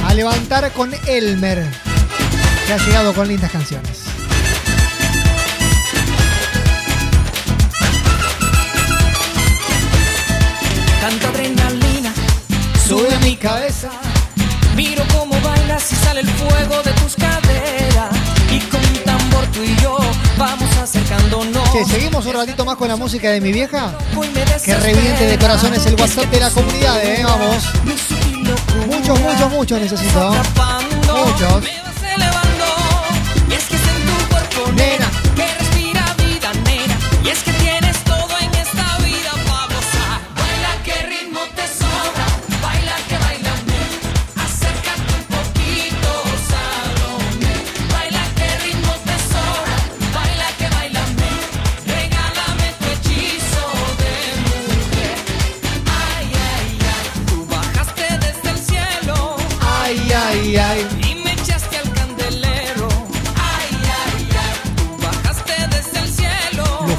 A 0.04 0.14
levantar 0.16 0.72
con 0.72 0.92
Elmer, 1.06 1.64
que 2.66 2.74
ha 2.74 2.78
llegado 2.78 3.14
con 3.14 3.28
lindas 3.28 3.52
canciones. 3.52 4.10
Adrenalina 11.40 11.59
Sube 12.90 13.14
a 13.14 13.20
mi 13.20 13.36
cabeza. 13.36 13.92
Miro 14.76 15.04
cómo 15.16 15.40
bailas 15.42 15.92
y 15.92 15.96
sale 15.96 16.22
el 16.22 16.28
fuego 16.28 16.82
de 16.82 16.92
tus 16.94 17.16
caderas. 17.18 18.10
Y 18.52 18.60
con 18.62 18.82
un 18.84 19.04
tambor 19.06 19.46
tú 19.54 19.62
y 19.62 19.76
yo 19.76 19.96
vamos 20.40 20.76
acercándonos. 20.76 21.72
Che, 21.72 21.86
seguimos 21.86 22.26
un 22.26 22.34
ratito 22.34 22.66
más 22.66 22.78
con 22.78 22.88
la 22.88 22.96
música 22.96 23.30
de 23.30 23.42
mi 23.42 23.52
vieja. 23.52 23.96
Que 24.66 24.74
reviente 24.74 25.28
de 25.28 25.38
corazones 25.38 25.86
el 25.86 26.02
WhatsApp 26.02 26.32
de 26.32 26.40
la 26.40 26.50
comunidad, 26.50 27.06
eh. 27.06 27.22
Vamos. 27.24 27.64
Muchos, 28.88 29.20
muchos, 29.20 29.52
muchos 29.52 29.82
necesito. 29.82 30.32
Muchos. 31.14 31.79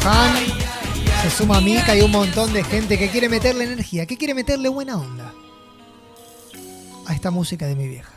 Ay. 0.05 0.53
Se 1.23 1.31
suma 1.31 1.59
a 1.59 1.61
Mica 1.61 1.95
y 1.95 2.01
un 2.01 2.11
montón 2.11 2.51
de 2.53 2.65
gente 2.65 2.97
que 2.97 3.11
quiere 3.11 3.29
meterle 3.29 3.65
energía, 3.65 4.07
que 4.07 4.17
quiere 4.17 4.33
meterle 4.33 4.71
buena 4.71 4.97
onda 4.97 5.35
a 7.07 7.13
esta 7.13 7.31
música 7.31 7.67
de 7.67 7.77
mi 7.77 7.89
vieja. 7.89 8.13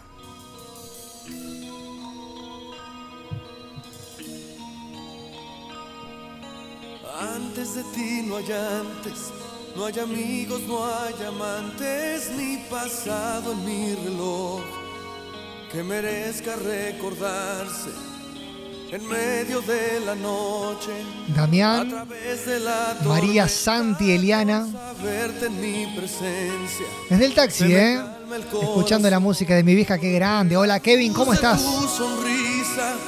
Antes 7.35 7.75
de 7.75 7.83
ti 7.93 8.23
no 8.25 8.37
hay 8.37 8.51
antes, 8.51 9.31
No 9.75 9.85
hay 9.85 9.99
amigos, 9.99 10.61
no 10.67 10.85
hay 10.85 11.15
amantes, 11.27 12.31
ni 12.37 12.57
pasado 12.69 13.53
en 13.53 13.65
mi 13.65 13.95
reloj 13.95 14.61
que 15.71 15.81
merezca 15.83 16.55
recordarse 16.55 18.12
en 18.93 19.07
medio 19.07 19.59
de 19.61 19.99
la 20.05 20.13
noche. 20.13 20.91
A 21.31 21.35
Damián, 21.35 21.89
través 21.89 22.45
de 22.45 22.59
la 22.59 22.95
María 23.05 23.47
Santi, 23.47 24.11
Eliana. 24.11 24.67
Desde 27.09 27.25
el 27.25 27.33
taxi, 27.33 27.73
¿eh? 27.73 27.99
Escuchando 28.61 29.09
la 29.09 29.19
música 29.19 29.55
de 29.55 29.63
mi 29.63 29.73
vieja, 29.73 29.97
qué 29.97 30.11
grande. 30.11 30.55
Hola 30.57 30.79
Kevin, 30.79 31.11
¿cómo 31.11 31.33
estás? 31.33 31.65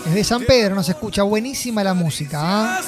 Desde 0.05 0.23
San 0.23 0.43
Pedro 0.43 0.73
nos 0.73 0.89
escucha 0.89 1.21
buenísima 1.21 1.83
la 1.83 1.93
música. 1.93 2.39
¿ah? 2.41 2.81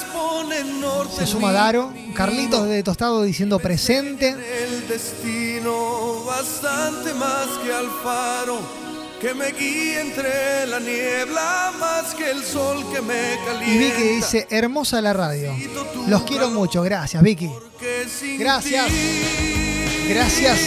Se 1.16 1.26
suma 1.26 1.52
Daro. 1.52 1.92
Carlitos 2.14 2.68
de 2.68 2.82
Tostado 2.82 3.22
diciendo 3.22 3.60
presente. 3.60 4.30
El 4.30 4.88
destino 4.88 6.24
bastante 6.24 7.14
más 7.14 7.46
que 7.64 7.72
al 7.72 7.86
faro 8.02 8.87
que 9.20 9.34
me 9.34 9.52
guíe 9.52 10.00
entre 10.00 10.66
la 10.66 10.78
niebla 10.78 11.72
más 11.78 12.14
que 12.14 12.30
el 12.30 12.42
sol 12.44 12.84
que 12.92 13.00
me 13.00 13.36
calienta. 13.44 13.66
Y 13.66 13.78
Vicky 13.78 14.02
dice, 14.02 14.46
hermosa 14.50 15.00
la 15.00 15.12
radio. 15.12 15.54
Los 16.06 16.22
quiero 16.22 16.50
mucho, 16.50 16.82
gracias 16.82 17.22
Vicky. 17.22 17.50
Gracias. 18.38 18.86
Gracias. 20.08 20.58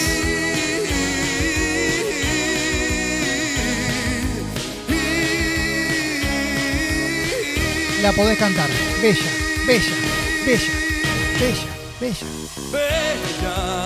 La 8.02 8.12
podés 8.12 8.36
cantar. 8.36 8.68
Bella, 9.00 9.20
bella, 9.66 9.94
bella, 10.44 10.72
bella, 11.38 11.66
bella. 12.00 12.26
bella, 12.72 13.81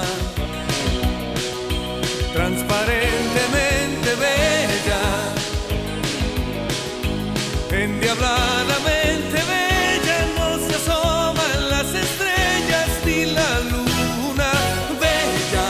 endiabladamente 8.07 9.35
bella, 9.35 10.19
no 10.39 10.59
se 10.65 10.77
asoma 10.77 11.43
en 11.57 11.71
las 11.71 11.87
estrellas 11.87 12.89
ni 13.05 13.27
la 13.27 13.61
luna 13.61 14.53
bella, 15.01 15.69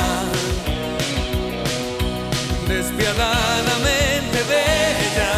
despiadadamente 2.68 4.38
bella, 4.50 5.32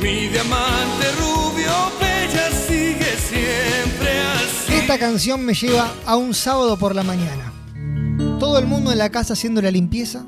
mi 0.00 0.28
diamante 0.28 1.06
rubio 1.18 1.72
bella 1.98 2.50
sigue 2.68 3.16
siempre 3.16 4.20
así. 4.20 4.74
Esta 4.74 4.98
canción 4.98 5.44
me 5.44 5.54
lleva 5.54 5.92
a 6.06 6.16
un 6.16 6.32
sábado 6.32 6.76
por 6.76 6.94
la 6.94 7.02
mañana. 7.02 7.52
Todo 8.38 8.60
el 8.60 8.66
mundo 8.66 8.92
en 8.92 8.98
la 8.98 9.10
casa 9.10 9.32
haciendo 9.32 9.60
la 9.60 9.72
limpieza. 9.72 10.24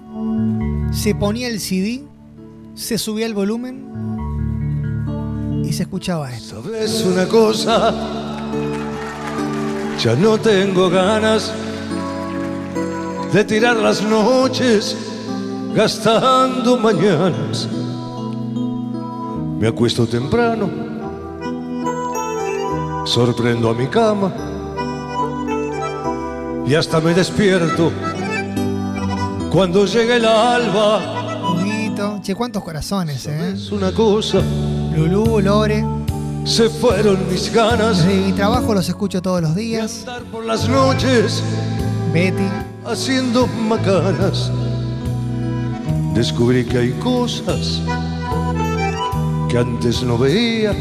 Se 0.90 1.14
ponía 1.14 1.46
el 1.46 1.60
CD, 1.60 2.02
se 2.74 2.98
subía 2.98 3.26
el 3.26 3.34
volumen 3.34 3.89
y 5.70 5.72
se 5.72 5.84
escuchaba 5.84 6.32
esto. 6.32 6.64
¿Sabes 6.64 7.04
una 7.04 7.26
cosa? 7.26 7.94
Ya 10.02 10.16
no 10.16 10.36
tengo 10.36 10.90
ganas 10.90 11.52
de 13.32 13.44
tirar 13.44 13.76
las 13.76 14.02
noches 14.02 14.96
gastando 15.72 16.76
mañanas. 16.76 17.68
Me 19.60 19.68
acuesto 19.68 20.08
temprano, 20.08 20.68
sorprendo 23.04 23.70
a 23.70 23.74
mi 23.74 23.86
cama 23.86 24.32
y 26.66 26.74
hasta 26.74 27.00
me 27.00 27.14
despierto 27.14 27.92
cuando 29.52 29.86
llega 29.86 30.16
el 30.16 30.24
alba. 30.24 31.52
Huguito. 31.52 32.18
Che, 32.22 32.34
cuántos 32.34 32.64
corazones, 32.64 33.26
eh. 33.26 33.52
Es 33.54 33.70
una 33.70 33.92
cosa, 33.92 34.40
Lulú, 34.94 35.40
Lore. 35.40 35.84
se 36.44 36.68
fueron 36.68 37.18
mis 37.30 37.52
ganas 37.52 37.98
Desde 38.04 38.20
mi 38.26 38.32
trabajo 38.32 38.74
los 38.74 38.88
escucho 38.88 39.22
todos 39.22 39.40
los 39.42 39.54
de 39.54 39.62
días. 39.62 40.00
andar 40.00 40.22
por 40.24 40.44
las 40.44 40.68
noches. 40.68 41.42
Betty. 42.12 42.48
haciendo 42.84 43.46
macanas. 43.46 44.50
Descubrí 46.14 46.64
que 46.64 46.78
hay 46.78 46.90
cosas 46.94 47.80
que 49.48 49.58
antes 49.58 50.02
no 50.02 50.18
veía, 50.18 50.74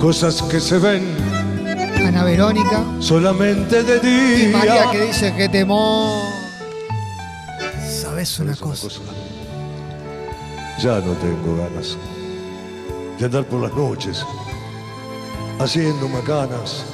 cosas 0.00 0.42
que 0.42 0.60
se 0.60 0.78
ven 0.78 1.04
Ana 2.06 2.24
Verónica. 2.24 2.84
solamente 3.00 3.82
de 3.84 3.96
Y 3.96 4.46
día. 4.46 4.56
María 4.58 4.90
que 4.90 5.02
dice 5.06 5.32
que 5.36 5.48
temor. 5.48 6.22
¿Sabes 7.88 8.38
una 8.40 8.52
Es 8.52 8.60
una 8.60 8.70
cosa? 8.70 8.82
cosa. 8.88 9.00
Ya 10.80 11.00
no 11.00 11.12
tengo 11.14 11.56
ganas 11.56 11.96
de 13.18 13.24
andar 13.24 13.44
por 13.46 13.60
las 13.62 13.74
noches 13.74 14.24
haciendo 15.58 16.08
macanas. 16.08 16.84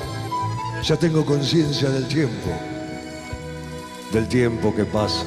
Ya 0.82 0.96
tengo 0.96 1.22
conciencia 1.24 1.90
del 1.90 2.08
tiempo, 2.08 2.48
del 4.10 4.26
tiempo 4.26 4.74
que 4.74 4.86
pasa. 4.86 5.24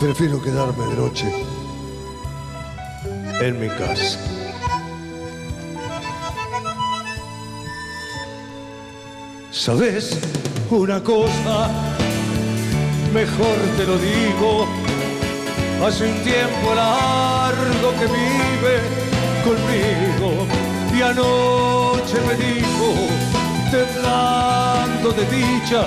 Prefiero 0.00 0.42
quedarme 0.42 0.86
de 0.86 0.96
noche 0.96 1.46
en 3.40 3.60
mi 3.60 3.68
casa. 3.68 4.18
¿Sabes 9.52 10.18
una 10.68 11.00
cosa? 11.00 11.68
Mejor 13.12 13.56
te 13.76 13.84
lo 13.84 13.98
digo. 13.98 14.87
Hace 15.80 16.06
un 16.06 16.22
tiempo 16.24 16.74
largo 16.74 17.92
que 17.98 18.06
vive 18.06 18.80
conmigo 19.44 20.46
y 20.92 21.00
anoche 21.00 22.20
me 22.26 22.34
dijo, 22.34 22.94
temblando 23.70 25.12
de 25.12 25.24
dicha, 25.26 25.84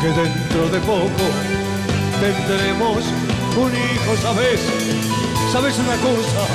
que 0.00 0.08
dentro 0.08 0.68
de 0.70 0.80
poco 0.80 1.24
tendremos 2.18 3.04
un 3.56 3.72
hijo, 3.72 4.16
¿sabes? 4.22 4.60
¿Sabes 5.52 5.78
una 5.78 5.96
cosa? 5.96 6.46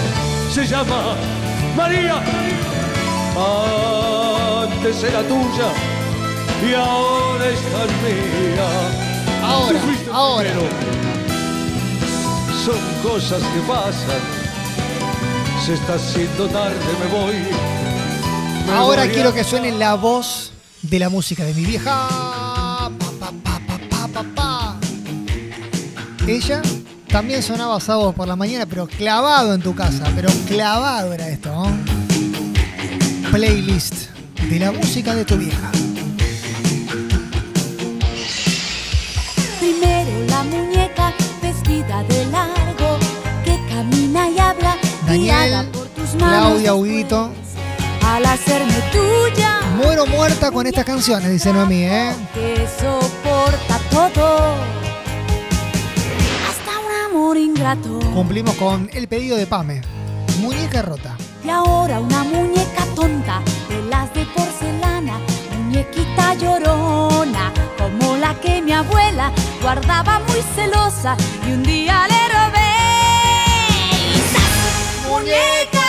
Se 0.52 0.66
llama 0.66 1.16
María. 1.76 2.16
Antes 4.64 5.04
era 5.04 5.22
tuya 5.22 5.70
y 6.68 6.74
ahora 6.74 7.48
es 7.48 7.62
tan 7.72 7.88
mía. 8.04 8.70
Ahora, 9.44 9.80
ahora. 10.12 10.50
primero. 10.50 11.17
Son 12.68 12.76
cosas 13.12 13.42
que 13.42 13.60
pasan. 13.62 14.22
Se 15.66 15.74
está 15.76 15.94
haciendo 15.94 16.48
tarde, 16.48 16.76
me 17.00 17.18
voy. 17.18 17.36
Me 18.66 18.74
Ahora 18.74 19.04
voy 19.04 19.12
a- 19.12 19.14
quiero 19.14 19.34
que 19.34 19.44
suene 19.46 19.72
la 19.72 19.96
voz 19.96 20.52
de 20.82 21.00
la 21.00 21.08
música 21.10 21.46
de 21.46 21.54
mi 21.54 21.64
vieja. 21.64 21.86
Pa, 22.10 22.92
pa, 23.00 23.32
pa, 23.32 23.60
pa, 23.68 23.80
pa, 23.90 24.08
pa, 24.10 24.24
pa. 24.36 24.76
Ella 26.28 26.62
también 27.08 27.42
sonaba 27.42 27.80
sábado 27.80 28.12
por 28.12 28.28
la 28.28 28.36
mañana, 28.36 28.66
pero 28.66 28.86
clavado 28.86 29.54
en 29.54 29.62
tu 29.62 29.74
casa. 29.74 30.04
Pero 30.14 30.28
clavado 30.50 31.14
era 31.14 31.30
esto, 31.30 31.50
¿no? 31.54 31.72
Playlist 33.32 33.94
de 34.50 34.60
la 34.60 34.74
música 34.74 35.16
de 35.16 35.24
tu 35.24 35.38
vieja. 35.38 35.72
Primero 39.60 40.12
la 40.30 40.44
muñeca 40.44 41.14
vestida 41.68 42.04
de 42.04 42.26
largo 42.28 42.98
que 43.44 43.60
camina 43.68 44.30
y 44.30 44.40
habla 44.40 44.78
Daniel, 45.06 45.68
por 45.72 45.88
tus 45.88 46.16
manos. 46.16 46.30
Claudia, 46.30 46.74
Huguito. 46.74 47.32
Al 48.06 48.26
hacerme 48.26 48.74
tuya, 48.92 49.60
Muero 49.76 50.06
muerta 50.06 50.50
con 50.52 50.66
estas 50.66 50.86
canciones, 50.86 51.30
dice 51.30 51.52
Noemí, 51.52 51.84
¿eh? 51.84 52.14
que 52.34 52.68
soporta 52.80 53.80
todo. 53.92 54.56
Hasta 56.50 56.80
un 56.80 57.12
amor 57.12 57.38
ingrato. 57.38 58.00
Cumplimos 58.14 58.56
con 58.56 58.90
el 58.94 59.08
pedido 59.08 59.36
de 59.38 59.46
Pame. 59.46 59.82
Muñeca 60.40 60.82
rota. 60.82 61.18
Y 61.44 61.50
ahora 61.50 62.00
una 62.00 62.24
muñeca 62.24 62.86
tonta 62.96 63.42
de 63.70 63.82
las 63.90 64.14
de 64.14 64.26
porcelana, 64.28 65.20
muñequita 65.58 66.34
llorona, 66.36 67.52
como 67.88 68.18
la 68.18 68.34
que 68.36 68.62
mi 68.62 68.74
abuela 68.74 69.32
guardaba 69.62 70.20
muy 70.28 70.42
celosa 70.56 71.16
y 71.48 71.52
un 71.52 71.64
día 71.64 72.06
le 72.08 72.28
robé. 72.36 72.74
Muñeca 75.08 75.87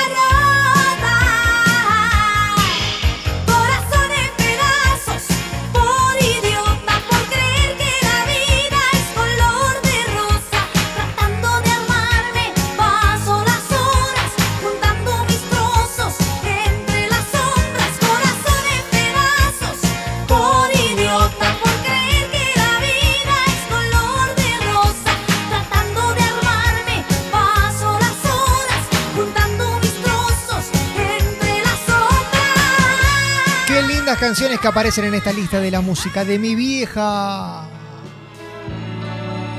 canciones 34.49 34.61
que 34.61 34.69
aparecen 34.69 35.05
en 35.05 35.15
esta 35.15 35.33
lista 35.33 35.61
de 35.61 35.71
la 35.71 35.83
música 35.83 36.25
de 36.25 36.39
mi 36.39 36.55
vieja. 36.55 37.65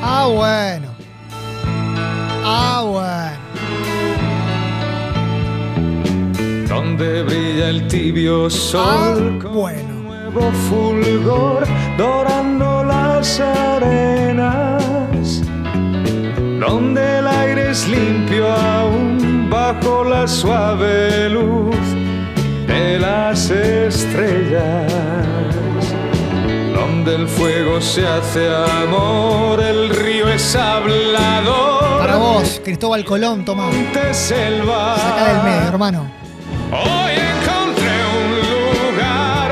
Ah, 0.01 0.27
bueno. 0.33 0.87
Ah, 2.43 2.83
bueno. 2.87 3.37
Donde 6.67 7.21
brilla 7.23 7.69
el 7.69 7.87
tibio 7.87 8.49
sol 8.49 9.39
Ah, 9.43 9.47
bueno. 9.53 9.93
nuevo 9.93 10.51
fulgor 10.69 11.67
dorando 11.97 12.83
las 12.83 13.39
arenas, 13.39 14.83
donde 16.59 17.19
el 17.19 17.27
aire 17.27 17.69
es 17.69 17.87
limpio 17.87 18.51
aún 18.51 19.47
bajo 19.51 20.03
la 20.03 20.27
suave 20.27 21.29
luz 21.29 21.98
de 22.69 22.99
las 22.99 23.49
estrellas, 23.49 24.93
donde 26.73 27.15
el 27.15 27.27
fuego 27.27 27.81
se 27.81 28.07
hace 28.07 28.47
amor, 28.83 29.59
el 29.61 29.89
río 29.89 30.29
es 30.29 30.55
hablador. 30.55 31.99
Para 31.99 32.17
vos, 32.17 32.61
Cristóbal 32.63 33.03
Colón, 33.03 33.43
toma. 33.43 33.69
selva. 34.11 34.97
Saca 34.97 35.33
del 35.33 35.43
medio, 35.43 35.67
hermano. 35.67 36.11
Hoy 36.71 37.13
encontré 37.33 37.95
un 38.21 38.29
lugar 38.53 39.51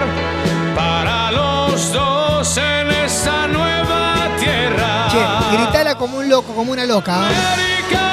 para 0.75 1.31
los 1.31 1.91
dos 1.91 2.57
en 2.57 2.91
esa 3.03 3.47
nueva 3.47 4.27
tierra. 4.39 5.07
Che, 5.09 5.57
gritala 5.57 5.95
como 5.95 6.19
un 6.19 6.29
loco, 6.29 6.53
como 6.53 6.71
una 6.71 6.85
loca. 6.85 7.17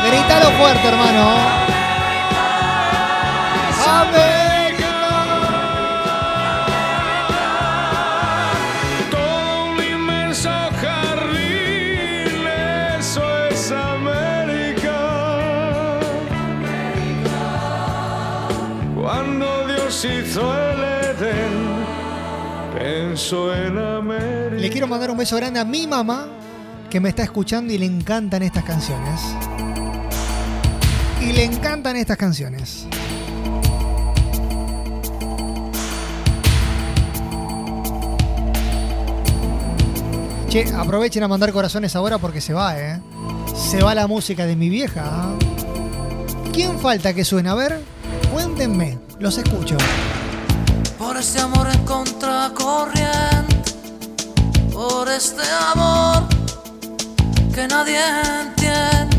Gritalo 0.07 0.51
fuerte, 0.53 0.89
hermano. 0.89 1.75
todo 4.15 4.34
Le 24.61 24.69
quiero 24.71 24.87
mandar 24.87 25.11
un 25.11 25.17
beso 25.17 25.35
grande 25.37 25.59
a 25.59 25.65
mi 25.65 25.87
mamá, 25.87 26.27
que 26.91 27.01
me 27.01 27.09
está 27.09 27.23
escuchando 27.23 27.73
y 27.73 27.79
le 27.79 27.87
encantan 27.87 28.43
estas 28.43 28.65
canciones. 28.65 29.21
Y 31.23 31.33
le 31.33 31.45
encantan 31.45 31.97
estas 31.97 32.19
canciones. 32.19 32.87
Che, 40.51 40.67
aprovechen 40.77 41.23
a 41.23 41.29
mandar 41.29 41.51
corazones 41.51 41.97
ahora 41.97 42.19
porque 42.19 42.43
se 42.43 42.53
va, 42.53 42.79
¿eh? 42.79 43.01
Se 43.57 43.83
va 43.83 43.95
la 43.95 44.07
música 44.07 44.45
de 44.45 44.55
mi 44.55 44.69
vieja. 44.69 45.03
¿ah? 45.07 45.35
¿Quién 46.53 46.79
falta 46.79 47.15
que 47.15 47.25
suene? 47.25 47.49
A 47.49 47.55
ver, 47.55 47.94
cuéntenme, 48.35 48.99
los 49.21 49.39
escucho. 49.39 49.77
Por 50.99 51.17
este 51.17 51.41
amor 51.41 51.69
en 51.73 51.85
contracorriente, 51.85 53.73
por 54.73 55.09
este 55.09 55.45
amor 55.73 56.25
que 57.55 57.69
nadie 57.69 58.01
entiende, 58.41 59.19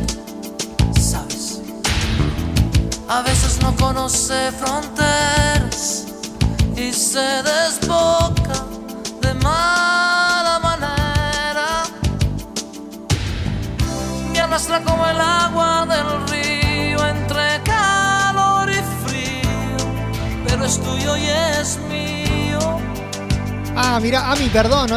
sabes. 0.99 1.61
A 3.07 3.21
veces 3.21 3.61
no 3.61 3.73
conoce 3.77 4.51
fronteras 4.51 6.07
y 6.75 6.91
se 6.91 7.27
desboca 7.51 8.65
de 9.21 9.33
mala 9.35 10.59
manera. 10.61 11.83
Me 14.33 14.41
arrastra 14.41 14.83
como 14.83 15.07
el 15.07 15.21
agua 15.21 15.85
del 15.85 16.27
río 16.27 16.34
es 20.65 20.79
tuyo 20.79 21.15
y 21.15 21.25
es 21.25 21.77
mío. 21.89 22.59
Ah, 23.75 23.99
mira, 24.01 24.31
Ami, 24.31 24.49
perdón, 24.49 24.89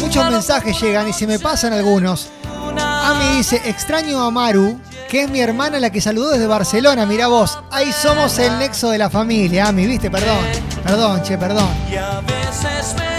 muchos 0.00 0.30
mensajes 0.30 0.80
llegan 0.80 1.08
y 1.08 1.12
se 1.12 1.26
me 1.26 1.38
pasan 1.38 1.72
algunos. 1.72 2.28
Ami 2.78 3.36
dice, 3.36 3.60
extraño 3.64 4.20
a 4.20 4.30
Maru, 4.30 4.80
que 5.08 5.22
es 5.24 5.30
mi 5.30 5.40
hermana 5.40 5.78
la 5.78 5.90
que 5.90 6.00
saludó 6.00 6.30
desde 6.30 6.46
Barcelona, 6.46 7.06
mira 7.06 7.28
vos, 7.28 7.58
ahí 7.70 7.92
somos 7.92 8.38
el 8.38 8.58
nexo 8.58 8.90
de 8.90 8.98
la 8.98 9.10
familia, 9.10 9.68
Ami, 9.68 9.86
viste, 9.86 10.10
perdón, 10.10 10.44
perdón, 10.82 11.22
che, 11.22 11.36
perdón. 11.38 11.68
Y 11.90 11.96
a 11.96 12.20
veces 12.20 12.94
me 12.96 13.12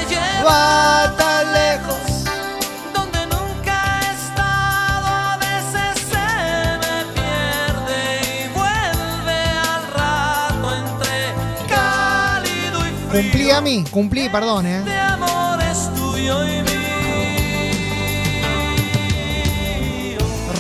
cálido 13.14 13.20
y 13.20 13.32
frío. 13.32 13.56
Cumplí, 13.56 13.84
cumplí, 13.92 14.30
perdón, 14.30 14.66
eh. 14.66 14.82
De 14.82 15.00
amor 15.00 15.62
es 15.62 15.94
tuyo 15.96 16.44
y 16.48 16.62
mío. 16.62 16.74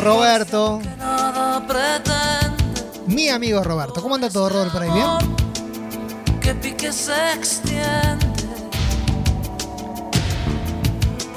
Roberto, 0.01 0.81
mi 3.07 3.29
amigo 3.29 3.63
Roberto. 3.63 4.01
¿Cómo 4.01 4.15
anda 4.15 4.29
todo, 4.29 4.49
Robert, 4.49 4.71
por 4.71 4.81
ahí 4.83 4.91
bien? 4.91 5.07
que 6.41 6.53
pique 6.55 6.91
se 6.91 7.13
extiende 7.33 8.25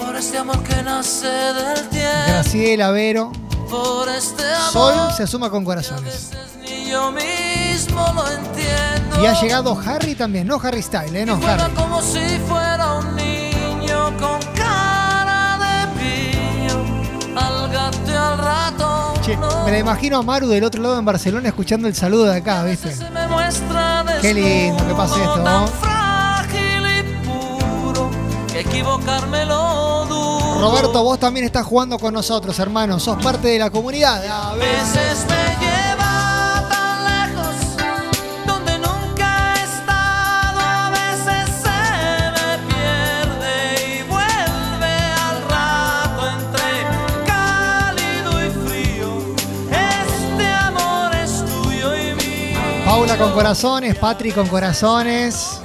por 0.00 0.16
este 0.16 0.38
amor 0.38 0.60
que 0.64 0.82
nace 0.82 1.28
del 1.28 1.88
tiempo, 1.90 2.26
Graciela, 2.26 2.90
Vero, 2.90 3.30
por 3.70 4.08
este 4.08 4.42
Sol 4.72 4.94
amor 4.94 5.12
se 5.12 5.28
suma 5.28 5.48
con 5.48 5.64
corazones. 5.64 6.30
que 6.64 6.90
mismo 7.76 8.06
lo 8.14 8.26
entiendo. 8.30 9.22
Y 9.22 9.26
ha 9.26 9.38
llegado 9.40 9.78
Harry 9.84 10.14
también, 10.14 10.46
no 10.46 10.58
Harry 10.62 10.82
Style, 10.82 11.14
eh, 11.14 11.26
no, 11.26 11.38
Harry. 11.46 11.70
como 11.74 12.00
si 12.00 12.38
fuera 12.48 12.94
un 12.94 13.14
niño 13.16 14.16
con 14.18 14.40
cara 14.54 15.58
de 15.58 15.86
pillo, 15.98 16.78
al 17.36 17.70
gato 17.70 17.98
y 18.06 18.14
al 18.14 18.38
rato. 18.38 19.14
Che, 19.22 19.36
me 19.36 19.70
la 19.72 19.78
imagino 19.78 20.18
a 20.18 20.22
Maru 20.22 20.48
del 20.48 20.64
otro 20.64 20.82
lado 20.82 20.98
en 20.98 21.04
Barcelona 21.04 21.48
escuchando 21.48 21.86
el 21.86 21.94
saludo 21.94 22.24
de 22.24 22.36
acá, 22.36 22.64
¿viste? 22.64 22.94
Qué 24.22 24.32
lindo 24.32 24.86
que 24.86 24.94
pase 24.94 25.18
desnudo, 25.18 25.36
esto, 25.36 25.44
¿no? 25.44 25.96
Roberto, 30.58 31.02
vos 31.02 31.18
también 31.18 31.44
estás 31.44 31.66
jugando 31.66 31.98
con 31.98 32.14
nosotros, 32.14 32.58
hermano. 32.58 32.98
Sos 32.98 33.22
parte 33.22 33.48
de 33.48 33.58
la 33.58 33.68
comunidad. 33.68 34.24
A 34.26 34.54
veces 34.54 35.26
me 35.28 35.55
Con 53.18 53.32
corazones, 53.32 53.96
Patri 53.96 54.30
con 54.30 54.46
corazones, 54.46 55.60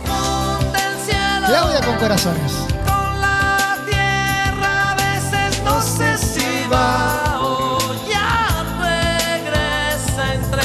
Claudia 1.45 1.81
con 1.81 1.95
corazones. 1.97 2.53
con 2.85 3.21
la 3.21 3.77
tierra. 3.85 4.91
A 4.91 4.95
veces 4.95 5.61
no 5.63 5.81
sé 5.81 6.17
si 6.17 6.67
va 6.71 7.39
o 7.41 7.77
ya 8.09 8.63
regresa 8.79 10.33
entre 10.33 10.63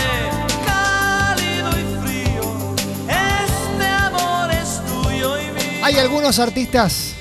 cálido 0.65 1.71
y 1.71 1.85
frío. 2.01 2.77
Este 3.09 3.87
amor 3.89 4.51
es 4.53 4.81
tuyo 4.87 5.37
y 5.41 5.51
mío. 5.51 5.85
Hay 5.85 5.99
algunos 5.99 6.39
artistas 6.39 7.15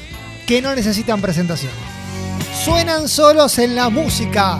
que 0.45 0.61
no 0.61 0.75
necesitan 0.75 1.19
presentación. 1.21 1.73
Suenan 2.63 3.07
solos 3.07 3.57
en 3.57 3.75
la 3.75 3.89
música 3.89 4.59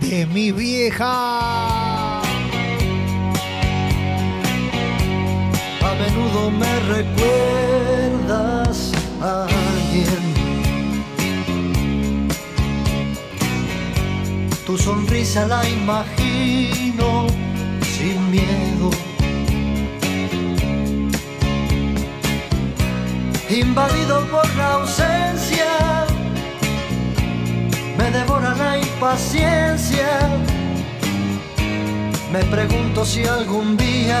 de 0.00 0.24
mi 0.24 0.50
vieja. 0.50 1.81
Menudo 6.02 6.50
me 6.50 6.72
recuerdas 6.96 8.92
a 9.20 9.44
alguien. 9.44 10.24
Tu 14.66 14.76
sonrisa 14.78 15.46
la 15.46 15.68
imagino 15.68 17.26
sin 17.94 18.18
miedo. 18.30 18.90
Invadido 23.48 24.26
por 24.28 24.48
la 24.56 24.72
ausencia, 24.80 25.70
me 27.98 28.10
devora 28.10 28.54
la 28.54 28.78
impaciencia. 28.78 30.10
Me 32.32 32.42
pregunto 32.44 33.04
si 33.04 33.26
algún 33.26 33.76
día 33.76 34.20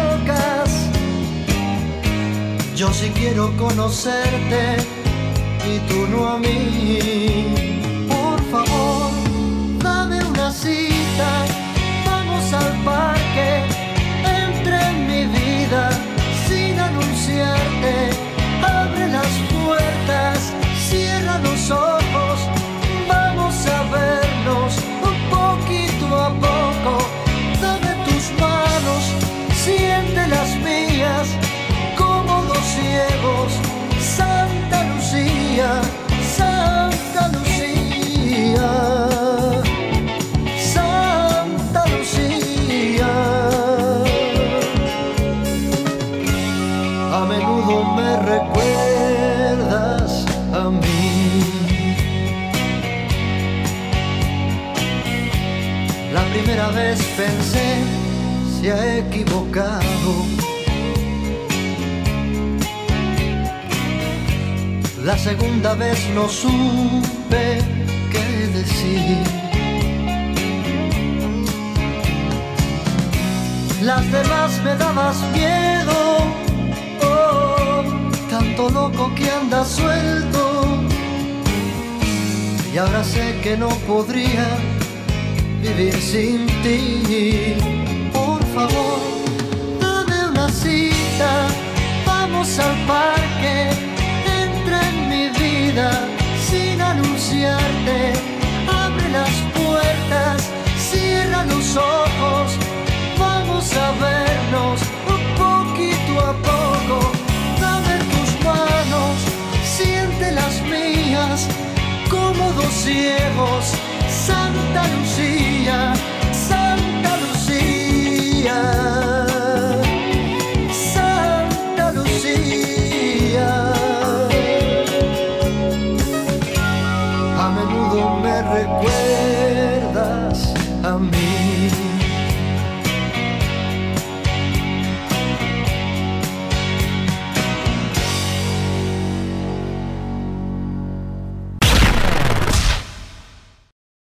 Yo 2.75 2.91
sí 2.93 3.11
quiero 3.13 3.55
conocerte 3.57 4.77
y 5.67 5.79
tú 5.87 6.07
no 6.07 6.27
a 6.29 6.39
mí. 6.39 7.70
Segunda 65.23 65.75
vez 65.75 65.99
no 66.15 66.27
supe 66.27 67.59
qué 68.11 68.47
decir. 68.57 69.17
Las 73.83 74.11
demás 74.11 74.51
me 74.63 74.75
dabas 74.75 75.17
miedo, 75.33 75.97
oh, 77.03 77.83
tanto 78.29 78.69
loco 78.69 79.11
que 79.15 79.29
anda 79.29 79.63
suelto. 79.63 80.41
Y 82.73 82.77
ahora 82.77 83.03
sé 83.03 83.39
que 83.43 83.57
no 83.57 83.69
podría 83.91 84.47
vivir 85.61 85.95
sin 86.01 86.47
ti. 86.63 87.55
Por 88.11 88.43
favor, 88.55 88.99
dame 89.79 90.29
una 90.29 90.49
cita, 90.49 91.47
vamos 92.05 92.57
al 92.59 92.75
parque, 92.87 93.90
sin 96.49 96.81
anunciarte. 96.81 98.13
Abre 98.67 99.09
las 99.09 99.29
puertas, 99.55 100.49
cierra 100.77 101.45
los 101.45 101.77
ojos, 101.77 102.57
vamos 103.17 103.73
a 103.75 103.91
vernos 103.91 104.81
un 105.07 105.23
poquito 105.35 106.19
a 106.19 106.33
poco. 106.33 107.11
Dame 107.59 107.97
tus 108.11 108.45
manos, 108.45 109.15
siente 109.63 110.31
las 110.31 110.61
mías, 110.63 111.47
como 112.09 112.51
dos 112.51 112.73
ciegos. 112.73 113.73
Santa 114.09 114.83
Lucía, 114.87 115.93
Santa 116.33 117.17
Lucía. 117.17 119.10